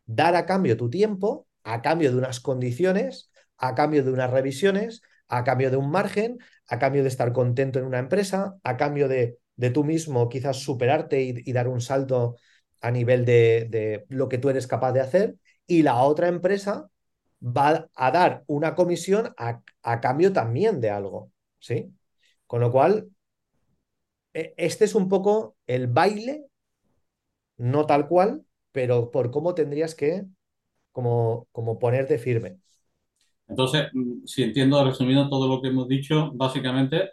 dar 0.06 0.36
a 0.36 0.46
cambio 0.46 0.76
tu 0.76 0.90
tiempo, 0.90 1.48
a 1.64 1.82
cambio 1.82 2.12
de 2.12 2.18
unas 2.18 2.42
condiciones, 2.42 3.32
a 3.58 3.74
cambio 3.74 4.04
de 4.04 4.12
unas 4.12 4.30
revisiones, 4.30 5.02
a 5.30 5.46
cambio 5.46 5.72
de 5.72 5.78
un 5.78 5.90
margen, 5.90 6.40
a 6.68 6.78
cambio 6.78 7.04
de 7.04 7.08
estar 7.08 7.32
contento 7.32 7.80
en 7.80 7.86
una 7.86 8.00
empresa, 8.00 8.58
a 8.64 8.76
cambio 8.76 9.08
de, 9.08 9.40
de 9.56 9.70
tú 9.70 9.86
mismo 9.86 10.28
quizás 10.28 10.58
superarte 10.58 11.22
y, 11.22 11.54
dar 11.54 11.68
un 11.70 11.80
salto 11.80 12.36
a 12.84 12.92
nivel 12.92 13.26
de, 13.26 13.68
de, 13.70 14.06
lo 14.10 14.28
que 14.30 14.38
tú 14.38 14.50
eres 14.50 14.68
capaz 14.68 14.92
de 14.92 15.00
hacer, 15.00 15.38
y 15.66 15.82
la 15.84 16.04
otra 16.04 16.28
empresa 16.28 16.90
va 17.42 17.90
a 17.96 18.12
dar 18.12 18.44
una 18.46 18.76
comisión 18.76 19.34
a, 19.38 19.62
a 19.82 20.02
cambio 20.02 20.34
también 20.34 20.82
de 20.82 20.90
algo, 20.90 21.32
¿sí? 21.60 21.94
Con 22.46 22.60
lo 22.60 22.72
cual, 22.72 23.10
e, 24.34 24.54
este 24.58 24.84
es 24.86 24.96
un 24.96 25.08
poco 25.08 25.56
el 25.66 25.88
baile, 25.88 26.46
no 27.58 27.86
tal 27.86 28.08
cual, 28.08 28.44
pero 28.74 29.12
por 29.12 29.32
cómo 29.32 29.56
tendrías 29.56 29.96
que 29.96 30.26
como, 30.92 31.48
como 31.54 31.80
ponerte 31.80 32.18
firme. 32.18 32.58
Entonces, 33.48 33.88
mm, 33.94 34.26
si 34.26 34.44
entiendo, 34.44 34.84
resumiendo 34.84 35.30
todo 35.30 35.48
lo 35.48 35.62
que 35.62 35.70
hemos 35.70 35.88
dicho, 35.88 36.32
básicamente, 36.34 37.12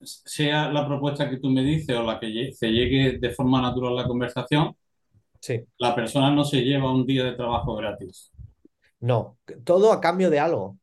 sea 0.00 0.70
la 0.70 0.86
propuesta 0.86 1.28
que 1.28 1.38
tú 1.38 1.48
me 1.50 1.62
dices 1.62 1.96
o 1.96 2.02
la 2.02 2.20
que 2.20 2.52
se 2.52 2.68
llegue 2.68 3.18
de 3.18 3.30
forma 3.30 3.60
natural 3.60 3.96
la 3.96 4.06
conversación, 4.06 4.76
sí. 5.40 5.64
la 5.78 5.94
persona 5.94 6.30
no 6.30 6.44
se 6.44 6.62
lleva 6.62 6.92
un 6.92 7.06
día 7.06 7.24
de 7.24 7.32
trabajo 7.32 7.74
gratis. 7.76 8.32
No, 9.00 9.38
todo 9.64 9.92
a 9.92 10.00
cambio 10.00 10.30
de 10.30 10.40
algo. 10.40 10.78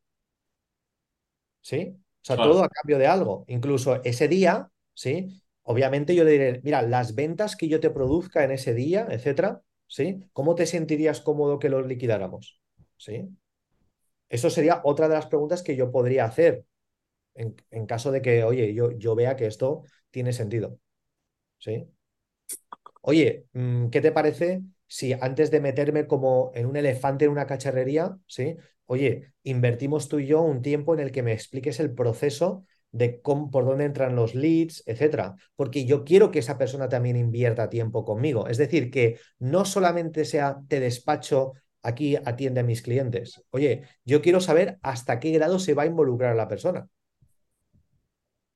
¿Sí? 1.61 1.95
O 1.95 2.25
sea, 2.25 2.35
todo 2.37 2.63
a 2.63 2.69
cambio 2.69 2.97
de 2.97 3.07
algo. 3.07 3.45
Incluso 3.47 4.01
ese 4.03 4.27
día, 4.27 4.69
¿sí? 4.93 5.41
Obviamente 5.63 6.15
yo 6.15 6.23
le 6.23 6.31
diré, 6.31 6.61
mira, 6.63 6.81
las 6.81 7.15
ventas 7.15 7.55
que 7.55 7.67
yo 7.67 7.79
te 7.79 7.89
produzca 7.89 8.43
en 8.43 8.51
ese 8.51 8.73
día, 8.73 9.07
etcétera, 9.09 9.61
¿sí? 9.87 10.19
¿Cómo 10.33 10.55
te 10.55 10.65
sentirías 10.65 11.21
cómodo 11.21 11.59
que 11.59 11.69
los 11.69 11.85
liquidáramos? 11.87 12.59
¿Sí? 12.97 13.29
Eso 14.29 14.49
sería 14.49 14.81
otra 14.83 15.07
de 15.07 15.15
las 15.15 15.27
preguntas 15.27 15.63
que 15.63 15.75
yo 15.75 15.91
podría 15.91 16.25
hacer 16.25 16.65
en, 17.35 17.85
caso 17.85 18.11
de 18.11 18.21
que, 18.21 18.43
oye, 18.43 18.73
yo, 18.73 19.15
vea 19.15 19.35
que 19.35 19.45
esto 19.45 19.83
tiene 20.11 20.33
sentido. 20.33 20.79
¿Sí? 21.59 21.87
Oye, 23.01 23.45
mm, 23.53 23.89
¿qué 23.89 24.01
te 24.01 24.11
parece 24.11 24.61
si 24.87 25.13
antes 25.13 25.51
de 25.51 25.59
meterme 25.59 26.07
como 26.07 26.51
en 26.53 26.65
un 26.67 26.77
elefante 26.77 27.25
en 27.25 27.31
una 27.31 27.47
cacharrería, 27.47 28.17
¿sí? 28.27 28.57
Oye, 28.85 29.33
invertimos 29.43 30.07
tú 30.07 30.19
y 30.19 30.27
yo 30.27 30.41
un 30.41 30.61
tiempo 30.61 30.93
en 30.93 30.99
el 30.99 31.11
que 31.11 31.23
me 31.23 31.33
expliques 31.33 31.79
el 31.79 31.93
proceso 31.93 32.65
de 32.91 33.09
por 33.09 33.65
dónde 33.65 33.85
entran 33.85 34.15
los 34.15 34.35
leads, 34.35 34.83
etcétera, 34.85 35.35
porque 35.55 35.85
yo 35.85 36.03
quiero 36.05 36.29
que 36.29 36.39
esa 36.39 36.59
persona 36.59 36.89
también 36.89 37.15
invierta 37.17 37.69
tiempo 37.69 38.05
conmigo. 38.05 38.47
Es 38.47 38.57
decir, 38.57 38.91
que 38.91 39.19
no 39.39 39.65
solamente 39.65 40.25
sea 40.25 40.59
te 40.67 40.79
despacho, 40.79 41.53
aquí 41.81 42.15
atiende 42.15 42.61
a 42.61 42.63
mis 42.63 42.83
clientes. 42.83 43.43
Oye, 43.49 43.83
yo 44.05 44.21
quiero 44.21 44.39
saber 44.41 44.77
hasta 44.83 45.19
qué 45.19 45.31
grado 45.31 45.59
se 45.59 45.73
va 45.73 45.83
a 45.83 45.87
involucrar 45.87 46.35
la 46.35 46.47
persona. 46.47 46.87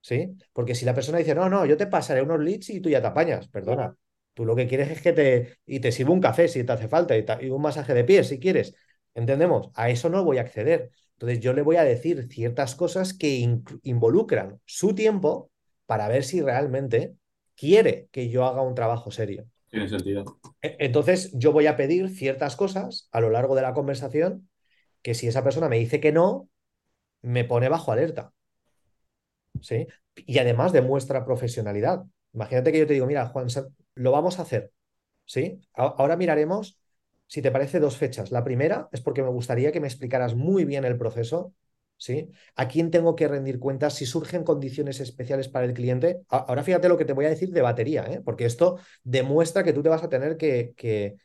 ¿Sí? 0.07 0.37
Porque 0.53 0.73
si 0.73 0.85
la 0.85 0.93
persona 0.93 1.17
dice, 1.17 1.35
no, 1.35 1.49
no, 1.49 1.65
yo 1.65 1.75
te 1.75 1.85
pasaré 1.85 2.21
unos 2.21 2.39
leads 2.39 2.69
y 2.69 2.79
tú 2.79 2.87
ya 2.87 3.01
te 3.01 3.07
apañas, 3.07 3.49
perdona. 3.49 3.93
Tú 4.33 4.45
lo 4.45 4.55
que 4.55 4.65
quieres 4.65 4.89
es 4.89 5.01
que 5.01 5.11
te, 5.11 5.57
y 5.65 5.81
te 5.81 5.91
sirva 5.91 6.13
un 6.13 6.21
café 6.21 6.47
si 6.47 6.63
te 6.63 6.71
hace 6.71 6.87
falta 6.87 7.17
y, 7.17 7.25
y 7.41 7.49
un 7.49 7.61
masaje 7.61 7.93
de 7.93 8.05
pies 8.05 8.29
si 8.29 8.39
quieres. 8.39 8.73
¿Entendemos? 9.15 9.69
A 9.73 9.89
eso 9.89 10.07
no 10.07 10.23
voy 10.23 10.37
a 10.37 10.41
acceder. 10.43 10.91
Entonces 11.15 11.41
yo 11.41 11.51
le 11.51 11.61
voy 11.61 11.75
a 11.75 11.83
decir 11.83 12.25
ciertas 12.29 12.75
cosas 12.75 13.13
que 13.13 13.59
involucran 13.83 14.61
su 14.63 14.95
tiempo 14.95 15.51
para 15.85 16.07
ver 16.07 16.23
si 16.23 16.41
realmente 16.41 17.15
quiere 17.57 18.07
que 18.11 18.29
yo 18.29 18.45
haga 18.45 18.61
un 18.61 18.75
trabajo 18.75 19.11
serio. 19.11 19.45
Tiene 19.69 19.89
sentido. 19.89 20.39
E-, 20.61 20.77
entonces 20.79 21.33
yo 21.33 21.51
voy 21.51 21.67
a 21.67 21.75
pedir 21.75 22.07
ciertas 22.11 22.55
cosas 22.55 23.09
a 23.11 23.19
lo 23.19 23.29
largo 23.29 23.55
de 23.55 23.63
la 23.63 23.73
conversación 23.73 24.47
que 25.01 25.15
si 25.15 25.27
esa 25.27 25.43
persona 25.43 25.67
me 25.67 25.79
dice 25.79 25.99
que 25.99 26.13
no, 26.13 26.47
me 27.21 27.43
pone 27.43 27.67
bajo 27.67 27.91
alerta. 27.91 28.31
¿Sí? 29.61 29.87
Y 30.15 30.39
además 30.39 30.71
demuestra 30.73 31.25
profesionalidad. 31.25 32.03
Imagínate 32.33 32.71
que 32.71 32.79
yo 32.79 32.87
te 32.87 32.93
digo, 32.93 33.05
mira, 33.05 33.27
Juan, 33.27 33.47
lo 33.95 34.11
vamos 34.11 34.39
a 34.39 34.43
hacer. 34.43 34.71
¿Sí? 35.25 35.61
Ahora 35.73 36.15
miraremos 36.17 36.79
si 37.27 37.41
te 37.41 37.51
parece, 37.51 37.79
dos 37.79 37.97
fechas. 37.97 38.31
La 38.31 38.43
primera 38.43 38.87
es 38.91 39.01
porque 39.01 39.21
me 39.23 39.29
gustaría 39.29 39.71
que 39.71 39.79
me 39.81 39.87
explicaras 39.87 40.35
muy 40.35 40.65
bien 40.65 40.85
el 40.85 40.97
proceso, 40.97 41.53
¿sí? 41.97 42.31
¿A 42.55 42.67
quién 42.69 42.89
tengo 42.91 43.15
que 43.15 43.27
rendir 43.27 43.59
cuentas 43.59 43.95
si 43.95 44.05
surgen 44.05 44.43
condiciones 44.45 44.99
especiales 45.01 45.49
para 45.49 45.65
el 45.65 45.73
cliente? 45.73 46.21
Ahora 46.29 46.63
fíjate 46.63 46.87
lo 46.89 46.97
que 46.97 47.05
te 47.05 47.13
voy 47.13 47.25
a 47.25 47.29
decir 47.29 47.49
de 47.51 47.61
batería, 47.61 48.05
¿eh? 48.09 48.21
porque 48.23 48.45
esto 48.45 48.79
demuestra 49.03 49.63
que 49.63 49.73
tú 49.73 49.83
te 49.83 49.89
vas 49.89 50.03
a 50.03 50.09
tener 50.09 50.37
que, 50.37 50.73
que, 50.77 51.17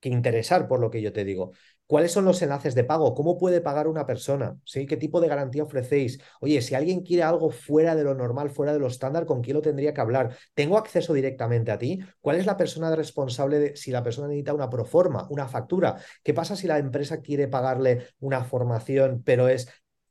que 0.00 0.08
interesar 0.08 0.68
por 0.68 0.80
lo 0.80 0.90
que 0.90 1.02
yo 1.02 1.12
te 1.12 1.24
digo. 1.24 1.52
¿Cuáles 1.88 2.12
son 2.12 2.26
los 2.26 2.42
enlaces 2.42 2.74
de 2.74 2.84
pago? 2.84 3.14
¿Cómo 3.14 3.38
puede 3.38 3.62
pagar 3.62 3.88
una 3.88 4.04
persona? 4.04 4.58
¿Sí? 4.62 4.84
¿Qué 4.84 4.98
tipo 4.98 5.22
de 5.22 5.28
garantía 5.28 5.62
ofrecéis? 5.62 6.20
Oye, 6.38 6.60
si 6.60 6.74
alguien 6.74 7.00
quiere 7.00 7.22
algo 7.22 7.50
fuera 7.50 7.96
de 7.96 8.04
lo 8.04 8.14
normal, 8.14 8.50
fuera 8.50 8.74
de 8.74 8.78
lo 8.78 8.88
estándar, 8.88 9.24
¿con 9.24 9.40
quién 9.40 9.56
lo 9.56 9.62
tendría 9.62 9.94
que 9.94 10.00
hablar? 10.02 10.36
¿Tengo 10.52 10.76
acceso 10.76 11.14
directamente 11.14 11.70
a 11.70 11.78
ti? 11.78 11.98
¿Cuál 12.20 12.36
es 12.36 12.44
la 12.44 12.58
persona 12.58 12.94
responsable 12.94 13.58
de 13.58 13.76
si 13.76 13.90
la 13.90 14.02
persona 14.02 14.28
necesita 14.28 14.52
una 14.52 14.68
proforma, 14.68 15.26
una 15.30 15.48
factura? 15.48 15.96
¿Qué 16.22 16.34
pasa 16.34 16.56
si 16.56 16.66
la 16.66 16.76
empresa 16.76 17.22
quiere 17.22 17.48
pagarle 17.48 18.08
una 18.20 18.44
formación, 18.44 19.22
pero 19.24 19.48
es 19.48 19.66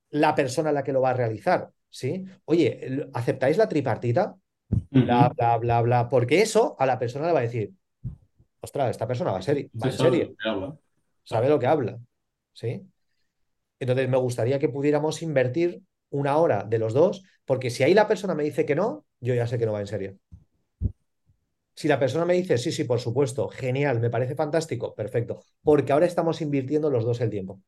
la 0.09 0.33
persona 0.33 0.71
la 0.71 0.83
que 0.83 0.93
lo 0.93 1.01
va 1.01 1.11
a 1.11 1.13
realizar? 1.13 1.69
¿Sí? 1.91 2.25
Oye, 2.45 3.07
¿aceptáis 3.13 3.55
la 3.55 3.69
tripartita? 3.69 4.35
Bla, 4.89 5.29
bla, 5.29 5.57
bla, 5.57 5.81
bla. 5.83 6.09
Porque 6.09 6.41
eso 6.41 6.75
a 6.79 6.87
la 6.87 6.97
persona 6.97 7.27
le 7.27 7.33
va 7.33 7.39
a 7.39 7.43
decir, 7.43 7.71
ostras, 8.61 8.89
esta 8.89 9.05
persona 9.05 9.31
va, 9.31 9.37
a 9.37 9.43
ser, 9.43 9.69
va 9.79 9.89
en 9.89 9.93
serio 9.93 10.35
sabe 11.27 11.49
lo 11.49 11.59
que 11.59 11.67
habla. 11.67 11.99
¿Sí? 12.53 12.81
Entonces 13.79 14.09
me 14.09 14.17
gustaría 14.17 14.59
que 14.59 14.69
pudiéramos 14.69 15.21
invertir 15.21 15.81
una 16.09 16.37
hora 16.37 16.63
de 16.63 16.79
los 16.79 16.93
dos, 16.93 17.23
porque 17.45 17.69
si 17.69 17.83
ahí 17.83 17.93
la 17.93 18.07
persona 18.07 18.33
me 18.33 18.43
dice 18.43 18.65
que 18.65 18.75
no, 18.75 19.05
yo 19.19 19.35
ya 19.35 19.45
sé 19.45 19.59
que 19.59 19.65
no 19.65 19.73
va 19.73 19.81
en 19.81 19.87
serio. 19.87 20.17
Si 21.75 21.87
la 21.87 21.99
persona 21.99 22.25
me 22.25 22.33
dice, 22.33 22.57
sí, 22.57 22.71
sí, 22.71 22.85
por 22.85 22.99
supuesto, 22.99 23.49
genial, 23.49 23.99
me 23.99 24.09
parece 24.09 24.35
fantástico, 24.35 24.95
perfecto, 24.95 25.41
porque 25.61 25.91
ahora 25.91 26.07
estamos 26.07 26.41
invirtiendo 26.41 26.89
los 26.89 27.05
dos 27.05 27.21
el 27.21 27.29
tiempo. 27.29 27.61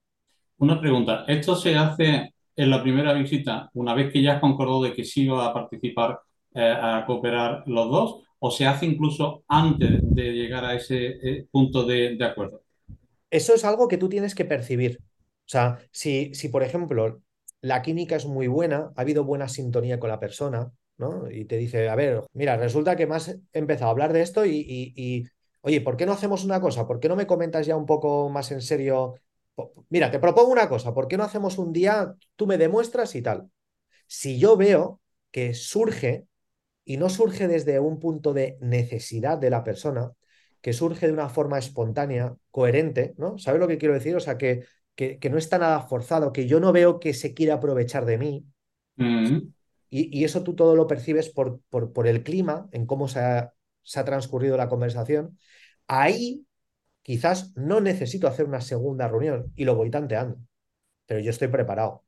Una 0.57 0.79
pregunta, 0.79 1.25
¿esto 1.27 1.55
se 1.55 1.75
hace 1.75 2.33
en 2.55 2.69
la 2.69 2.81
primera 2.81 3.13
visita, 3.13 3.69
una 3.73 3.93
vez 3.93 4.11
que 4.11 4.23
ya 4.23 4.35
has 4.35 4.41
concordado 4.41 4.83
de 4.83 4.93
que 4.93 5.03
sí 5.03 5.27
va 5.27 5.47
a 5.47 5.53
participar, 5.53 6.19
eh, 6.55 6.75
a 6.81 7.03
cooperar 7.05 7.63
los 7.67 7.91
dos, 7.91 8.21
o 8.39 8.49
se 8.49 8.65
hace 8.65 8.85
incluso 8.85 9.43
antes 9.47 9.99
de 10.01 10.31
llegar 10.31 10.65
a 10.65 10.73
ese 10.73 11.19
eh, 11.21 11.45
punto 11.51 11.83
de 11.83 12.17
acuerdo? 12.25 12.63
Eso 13.29 13.53
es 13.53 13.65
algo 13.65 13.87
que 13.87 13.97
tú 13.97 14.09
tienes 14.09 14.35
que 14.35 14.45
percibir. 14.45 14.99
O 15.01 15.51
sea, 15.51 15.79
si, 15.91 16.33
si 16.33 16.49
por 16.49 16.63
ejemplo 16.63 17.21
la 17.61 17.81
química 17.81 18.15
es 18.15 18.25
muy 18.25 18.47
buena, 18.47 18.91
ha 18.95 19.01
habido 19.01 19.23
buena 19.23 19.49
sintonía 19.49 19.99
con 19.99 20.09
la 20.09 20.19
persona, 20.19 20.71
¿no? 20.97 21.29
Y 21.29 21.45
te 21.45 21.57
dice, 21.57 21.89
a 21.89 21.95
ver, 21.95 22.21
mira, 22.33 22.57
resulta 22.57 22.95
que 22.95 23.07
me 23.07 23.15
has 23.15 23.37
empezado 23.53 23.87
a 23.87 23.91
hablar 23.91 24.13
de 24.13 24.21
esto 24.21 24.45
y, 24.45 24.93
y, 24.95 25.25
oye, 25.61 25.81
¿por 25.81 25.97
qué 25.97 26.05
no 26.05 26.13
hacemos 26.13 26.45
una 26.45 26.61
cosa? 26.61 26.87
¿Por 26.87 26.99
qué 26.99 27.09
no 27.09 27.15
me 27.15 27.27
comentas 27.27 27.65
ya 27.65 27.75
un 27.75 27.85
poco 27.85 28.29
más 28.29 28.51
en 28.51 28.61
serio 28.61 29.15
Mira, 29.89 30.11
te 30.11 30.19
propongo 30.19 30.51
una 30.51 30.69
cosa, 30.69 30.93
¿por 30.93 31.07
qué 31.07 31.17
no 31.17 31.23
hacemos 31.23 31.57
un 31.57 31.73
día, 31.73 32.15
tú 32.35 32.47
me 32.47 32.57
demuestras 32.57 33.15
y 33.15 33.21
tal? 33.21 33.49
Si 34.07 34.39
yo 34.39 34.57
veo 34.57 35.01
que 35.31 35.53
surge, 35.53 36.25
y 36.85 36.97
no 36.97 37.09
surge 37.09 37.47
desde 37.47 37.79
un 37.79 37.99
punto 37.99 38.33
de 38.33 38.57
necesidad 38.61 39.37
de 39.37 39.49
la 39.49 39.63
persona, 39.63 40.11
que 40.61 40.73
surge 40.73 41.07
de 41.07 41.13
una 41.13 41.29
forma 41.29 41.57
espontánea, 41.57 42.35
coherente, 42.51 43.13
¿no? 43.17 43.37
¿Sabes 43.37 43.59
lo 43.59 43.67
que 43.67 43.77
quiero 43.77 43.93
decir? 43.93 44.15
O 44.15 44.19
sea, 44.19 44.37
que, 44.37 44.65
que, 44.95 45.29
no 45.29 45.37
está 45.37 45.57
nada 45.57 45.81
forzado, 45.81 46.33
que 46.33 46.47
yo 46.47 46.59
no 46.59 46.71
veo 46.73 46.99
que 46.99 47.13
se 47.13 47.33
quiera 47.33 47.55
aprovechar 47.55 48.05
de 48.05 48.17
mí. 48.17 48.45
Mm. 48.97 49.39
Y, 49.89 50.23
eso 50.23 50.43
tú 50.43 50.55
todo 50.55 50.75
lo 50.75 50.87
percibes 50.87 51.29
por, 51.29 51.61
por, 51.69 51.93
por 51.93 52.07
el 52.07 52.23
clima, 52.23 52.67
en 52.71 52.85
cómo 52.85 53.07
se 53.07 53.19
ha, 53.19 53.53
se 53.83 53.99
ha 53.99 54.05
transcurrido 54.05 54.57
la 54.57 54.69
conversación. 54.69 55.37
Ahí 55.87 56.45
quizás 57.01 57.55
no 57.55 57.79
necesito 57.79 58.27
hacer 58.27 58.45
una 58.45 58.61
segunda 58.61 59.07
reunión 59.07 59.51
y 59.55 59.65
lo 59.65 59.75
voy 59.75 59.89
tanteando, 59.89 60.37
pero 61.05 61.21
yo 61.21 61.31
estoy 61.31 61.47
preparado. 61.47 62.03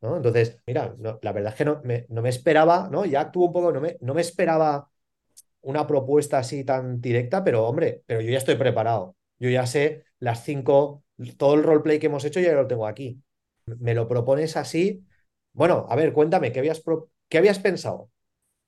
¿no? 0.00 0.16
Entonces, 0.16 0.60
mira, 0.66 0.94
la 0.98 1.32
verdad 1.32 1.52
es 1.52 1.58
que 1.58 1.64
no 1.64 1.80
me, 1.82 2.06
no 2.10 2.20
me 2.20 2.28
esperaba, 2.28 2.88
¿no? 2.90 3.06
Ya 3.06 3.22
actuó 3.22 3.46
un 3.46 3.52
poco, 3.54 3.72
no 3.72 3.80
me, 3.80 3.96
no 4.02 4.12
me 4.12 4.20
esperaba 4.20 4.90
una 5.64 5.86
propuesta 5.86 6.38
así 6.38 6.64
tan 6.64 7.00
directa, 7.00 7.44
pero 7.44 7.66
hombre, 7.66 8.02
pero 8.06 8.20
yo 8.20 8.30
ya 8.30 8.38
estoy 8.38 8.56
preparado. 8.56 9.16
Yo 9.38 9.50
ya 9.50 9.66
sé 9.66 10.04
las 10.18 10.44
cinco, 10.44 11.04
todo 11.36 11.54
el 11.54 11.62
roleplay 11.62 11.98
que 11.98 12.06
hemos 12.06 12.24
hecho 12.24 12.40
ya 12.40 12.54
lo 12.54 12.66
tengo 12.66 12.86
aquí. 12.86 13.22
Me 13.66 13.94
lo 13.94 14.08
propones 14.08 14.56
así. 14.56 15.04
Bueno, 15.52 15.86
a 15.88 15.96
ver, 15.96 16.12
cuéntame, 16.12 16.52
¿qué 16.52 16.60
habías, 16.60 16.82
¿qué 17.28 17.38
habías 17.38 17.58
pensado? 17.58 18.10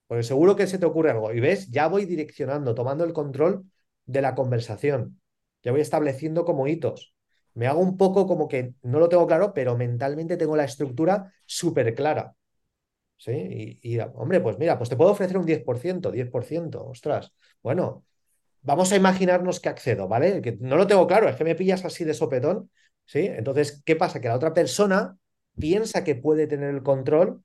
Porque 0.06 0.22
seguro 0.22 0.56
que 0.56 0.66
se 0.66 0.78
te 0.78 0.86
ocurre 0.86 1.10
algo. 1.10 1.32
Y 1.32 1.40
ves, 1.40 1.70
ya 1.70 1.88
voy 1.88 2.04
direccionando, 2.06 2.74
tomando 2.74 3.04
el 3.04 3.12
control 3.12 3.64
de 4.06 4.22
la 4.22 4.34
conversación. 4.34 5.20
Ya 5.62 5.72
voy 5.72 5.80
estableciendo 5.80 6.44
como 6.44 6.66
hitos. 6.68 7.14
Me 7.54 7.66
hago 7.66 7.80
un 7.80 7.96
poco 7.96 8.26
como 8.26 8.48
que 8.48 8.74
no 8.82 8.98
lo 9.00 9.08
tengo 9.08 9.26
claro, 9.26 9.52
pero 9.54 9.76
mentalmente 9.76 10.36
tengo 10.36 10.56
la 10.56 10.64
estructura 10.64 11.32
súper 11.46 11.94
clara. 11.94 12.34
¿Sí? 13.16 13.78
Y, 13.82 13.98
hombre, 13.98 14.40
pues 14.40 14.58
mira, 14.58 14.76
pues 14.76 14.90
te 14.90 14.96
puedo 14.96 15.10
ofrecer 15.12 15.38
un 15.38 15.46
10%, 15.46 16.10
10%, 16.10 16.86
ostras. 16.86 17.32
Bueno, 17.62 18.04
vamos 18.62 18.92
a 18.92 18.96
imaginarnos 18.96 19.60
que 19.60 19.68
accedo, 19.68 20.08
¿vale? 20.08 20.42
Que 20.42 20.56
no 20.60 20.76
lo 20.76 20.86
tengo 20.86 21.06
claro, 21.06 21.28
es 21.28 21.36
que 21.36 21.44
me 21.44 21.54
pillas 21.54 21.84
así 21.84 22.04
de 22.04 22.14
sopetón, 22.14 22.70
¿sí? 23.06 23.26
Entonces, 23.26 23.82
¿qué 23.84 23.96
pasa? 23.96 24.20
Que 24.20 24.28
la 24.28 24.36
otra 24.36 24.52
persona 24.54 25.16
piensa 25.58 26.04
que 26.04 26.16
puede 26.16 26.46
tener 26.46 26.74
el 26.74 26.82
control 26.82 27.42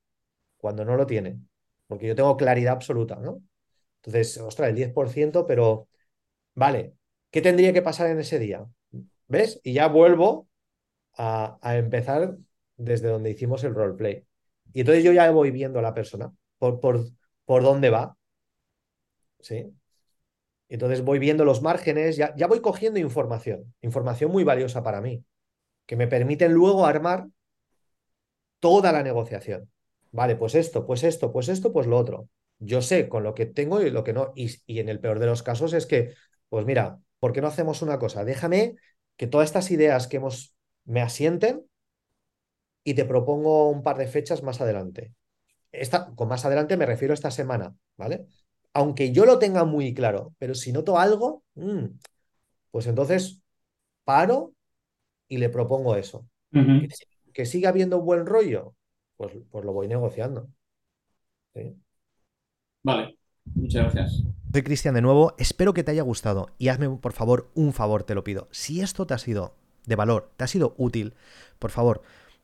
cuando 0.58 0.86
no 0.86 0.96
lo 0.98 1.06
tiene, 1.06 1.40
porque 1.88 2.08
yo 2.08 2.16
tengo 2.16 2.38
claridad 2.38 2.74
absoluta, 2.74 3.16
¿no? 3.18 3.44
Entonces, 3.98 4.38
ostras, 4.40 4.70
el 4.70 4.76
10%, 4.76 5.46
pero, 5.48 5.88
vale, 6.56 6.96
¿qué 7.32 7.42
tendría 7.42 7.74
que 7.74 7.82
pasar 7.82 8.10
en 8.10 8.20
ese 8.20 8.40
día? 8.40 8.66
¿Ves? 9.28 9.60
Y 9.64 9.74
ya 9.74 9.88
vuelvo 9.88 10.50
a, 11.14 11.58
a 11.62 11.78
empezar 11.78 12.38
desde 12.78 13.10
donde 13.10 13.32
hicimos 13.32 13.64
el 13.64 13.76
roleplay. 13.76 14.26
Y 14.74 14.82
entonces 14.82 15.04
yo 15.04 15.14
ya 15.14 15.30
voy 15.32 15.52
viendo 15.52 15.80
a 15.80 15.82
la 15.82 15.94
persona 15.94 16.32
por, 16.58 16.80
por, 16.80 17.06
por 17.46 17.64
dónde 17.64 17.90
va. 17.90 18.16
¿Sí? 19.40 19.74
Entonces 20.70 21.04
voy 21.04 21.20
viendo 21.20 21.46
los 21.46 21.62
márgenes, 21.62 22.16
ya, 22.18 22.34
ya 22.36 22.48
voy 22.48 22.62
cogiendo 22.62 23.00
información, 23.00 23.74
información 23.82 24.32
muy 24.32 24.44
valiosa 24.44 24.84
para 24.84 25.02
mí, 25.02 25.24
que 25.86 25.96
me 25.98 26.08
permiten 26.08 26.54
luego 26.54 26.86
armar 26.86 27.28
toda 28.60 28.92
la 28.92 29.04
negociación. 29.04 29.70
Vale, 30.12 30.36
pues 30.36 30.56
esto, 30.56 30.86
pues 30.86 31.04
esto, 31.04 31.32
pues 31.32 31.50
esto, 31.50 31.74
pues 31.74 31.88
lo 31.88 31.98
otro. 31.98 32.30
Yo 32.60 32.82
sé 32.82 33.10
con 33.10 33.24
lo 33.24 33.34
que 33.34 33.46
tengo 33.46 33.82
y 33.82 33.90
lo 33.90 34.04
que 34.04 34.14
no. 34.14 34.34
Y, 34.36 34.52
y 34.66 34.80
en 34.80 34.90
el 34.90 35.00
peor 35.00 35.20
de 35.20 35.26
los 35.26 35.44
casos 35.44 35.74
es 35.74 35.86
que, 35.86 36.14
pues 36.50 36.66
mira, 36.66 37.00
¿por 37.20 37.34
qué 37.34 37.42
no 37.42 37.48
hacemos 37.48 37.82
una 37.82 37.98
cosa? 38.00 38.24
Déjame 38.24 38.76
que 39.18 39.28
todas 39.28 39.50
estas 39.50 39.72
ideas 39.72 40.08
que 40.08 40.18
hemos 40.18 40.56
me 40.86 41.02
asienten 41.02 41.66
y 42.84 42.94
te 42.94 43.06
propongo 43.06 43.70
un 43.70 43.84
par 43.84 43.98
de 43.98 44.08
fechas 44.08 44.44
más 44.44 44.62
adelante. 44.62 45.14
Esta, 45.72 46.14
con 46.16 46.28
más 46.28 46.46
adelante 46.46 46.78
me 46.78 46.86
refiero 46.86 47.14
a 47.14 47.16
esta 47.16 47.32
semana, 47.32 47.76
¿vale? 47.98 48.26
Aunque 48.74 49.12
yo 49.12 49.26
lo 49.26 49.40
tenga 49.40 49.64
muy 49.64 49.94
claro, 49.94 50.34
pero 50.38 50.56
si 50.56 50.72
noto 50.72 50.98
algo, 50.98 51.44
mm, 51.56 51.86
pues 52.72 52.88
entonces 52.88 53.42
paro 54.04 54.54
y 55.28 55.38
le 55.38 55.50
propongo 55.50 55.96
eso. 55.96 56.28
que, 57.34 57.46
siga 57.46 57.70
habiendo 57.70 58.02
buen 58.02 58.26
rollo, 58.26 58.76
pues, 59.16 59.34
pues 59.50 59.64
lo 59.64 59.72
voy 59.72 59.88
negociando. 59.88 60.50
Vale, 62.84 63.18
muchas 63.56 63.84
gracias. 63.84 64.24
Soy 64.52 64.64
Cristian 64.64 64.96
de 64.96 65.02
nuevo, 65.02 65.34
espero 65.38 65.74
que 65.74 65.84
te 65.84 65.92
haya 65.92 66.02
gustado 66.02 66.50
y 66.58 66.68
hazme 66.68 66.90
por 66.90 67.14
favor 67.14 67.50
un 67.56 67.72
favor, 67.72 68.04
te 68.04 68.16
lo 68.16 68.26
pido. 68.26 68.50
Si 68.52 68.82
esto 68.82 69.08
te 69.08 69.14
ha 69.14 69.18
sido 69.18 69.56
de 69.86 69.96
valor, 69.96 70.34
te 70.36 70.44
ha 70.44 70.48
sido 70.48 70.76
útil, 70.78 71.14
por 71.58 71.72
favor, 71.72 72.02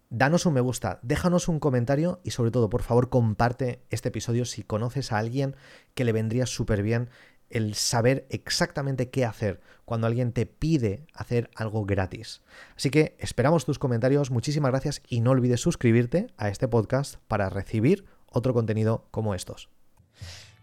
danos 0.09 0.45
un 0.45 0.53
me 0.53 0.61
gusta, 0.61 0.99
déjanos 1.01 1.47
un 1.47 1.59
comentario 1.59 2.19
y 2.23 2.31
sobre 2.31 2.51
todo, 2.51 2.69
por 2.69 2.83
favor, 2.83 3.09
comparte 3.09 3.81
este 3.89 4.09
episodio 4.09 4.45
si 4.45 4.63
conoces 4.63 5.11
a 5.11 5.17
alguien 5.17 5.55
que 5.93 6.05
le 6.05 6.13
vendría 6.13 6.45
súper 6.45 6.83
bien 6.83 7.09
el 7.49 7.75
saber 7.75 8.27
exactamente 8.29 9.09
qué 9.09 9.25
hacer 9.25 9.61
cuando 9.85 10.07
alguien 10.07 10.33
te 10.33 10.45
pide 10.45 11.05
hacer 11.13 11.49
algo 11.55 11.85
gratis. 11.85 12.41
Así 12.75 12.89
que 12.89 13.15
esperamos 13.19 13.65
tus 13.65 13.79
comentarios, 13.79 14.31
muchísimas 14.31 14.71
gracias 14.71 15.01
y 15.07 15.21
no 15.21 15.31
olvides 15.31 15.61
suscribirte 15.61 16.27
a 16.37 16.49
este 16.49 16.67
podcast 16.67 17.15
para 17.27 17.49
recibir 17.49 18.05
otro 18.29 18.53
contenido 18.53 19.07
como 19.11 19.33
estos. 19.33 19.69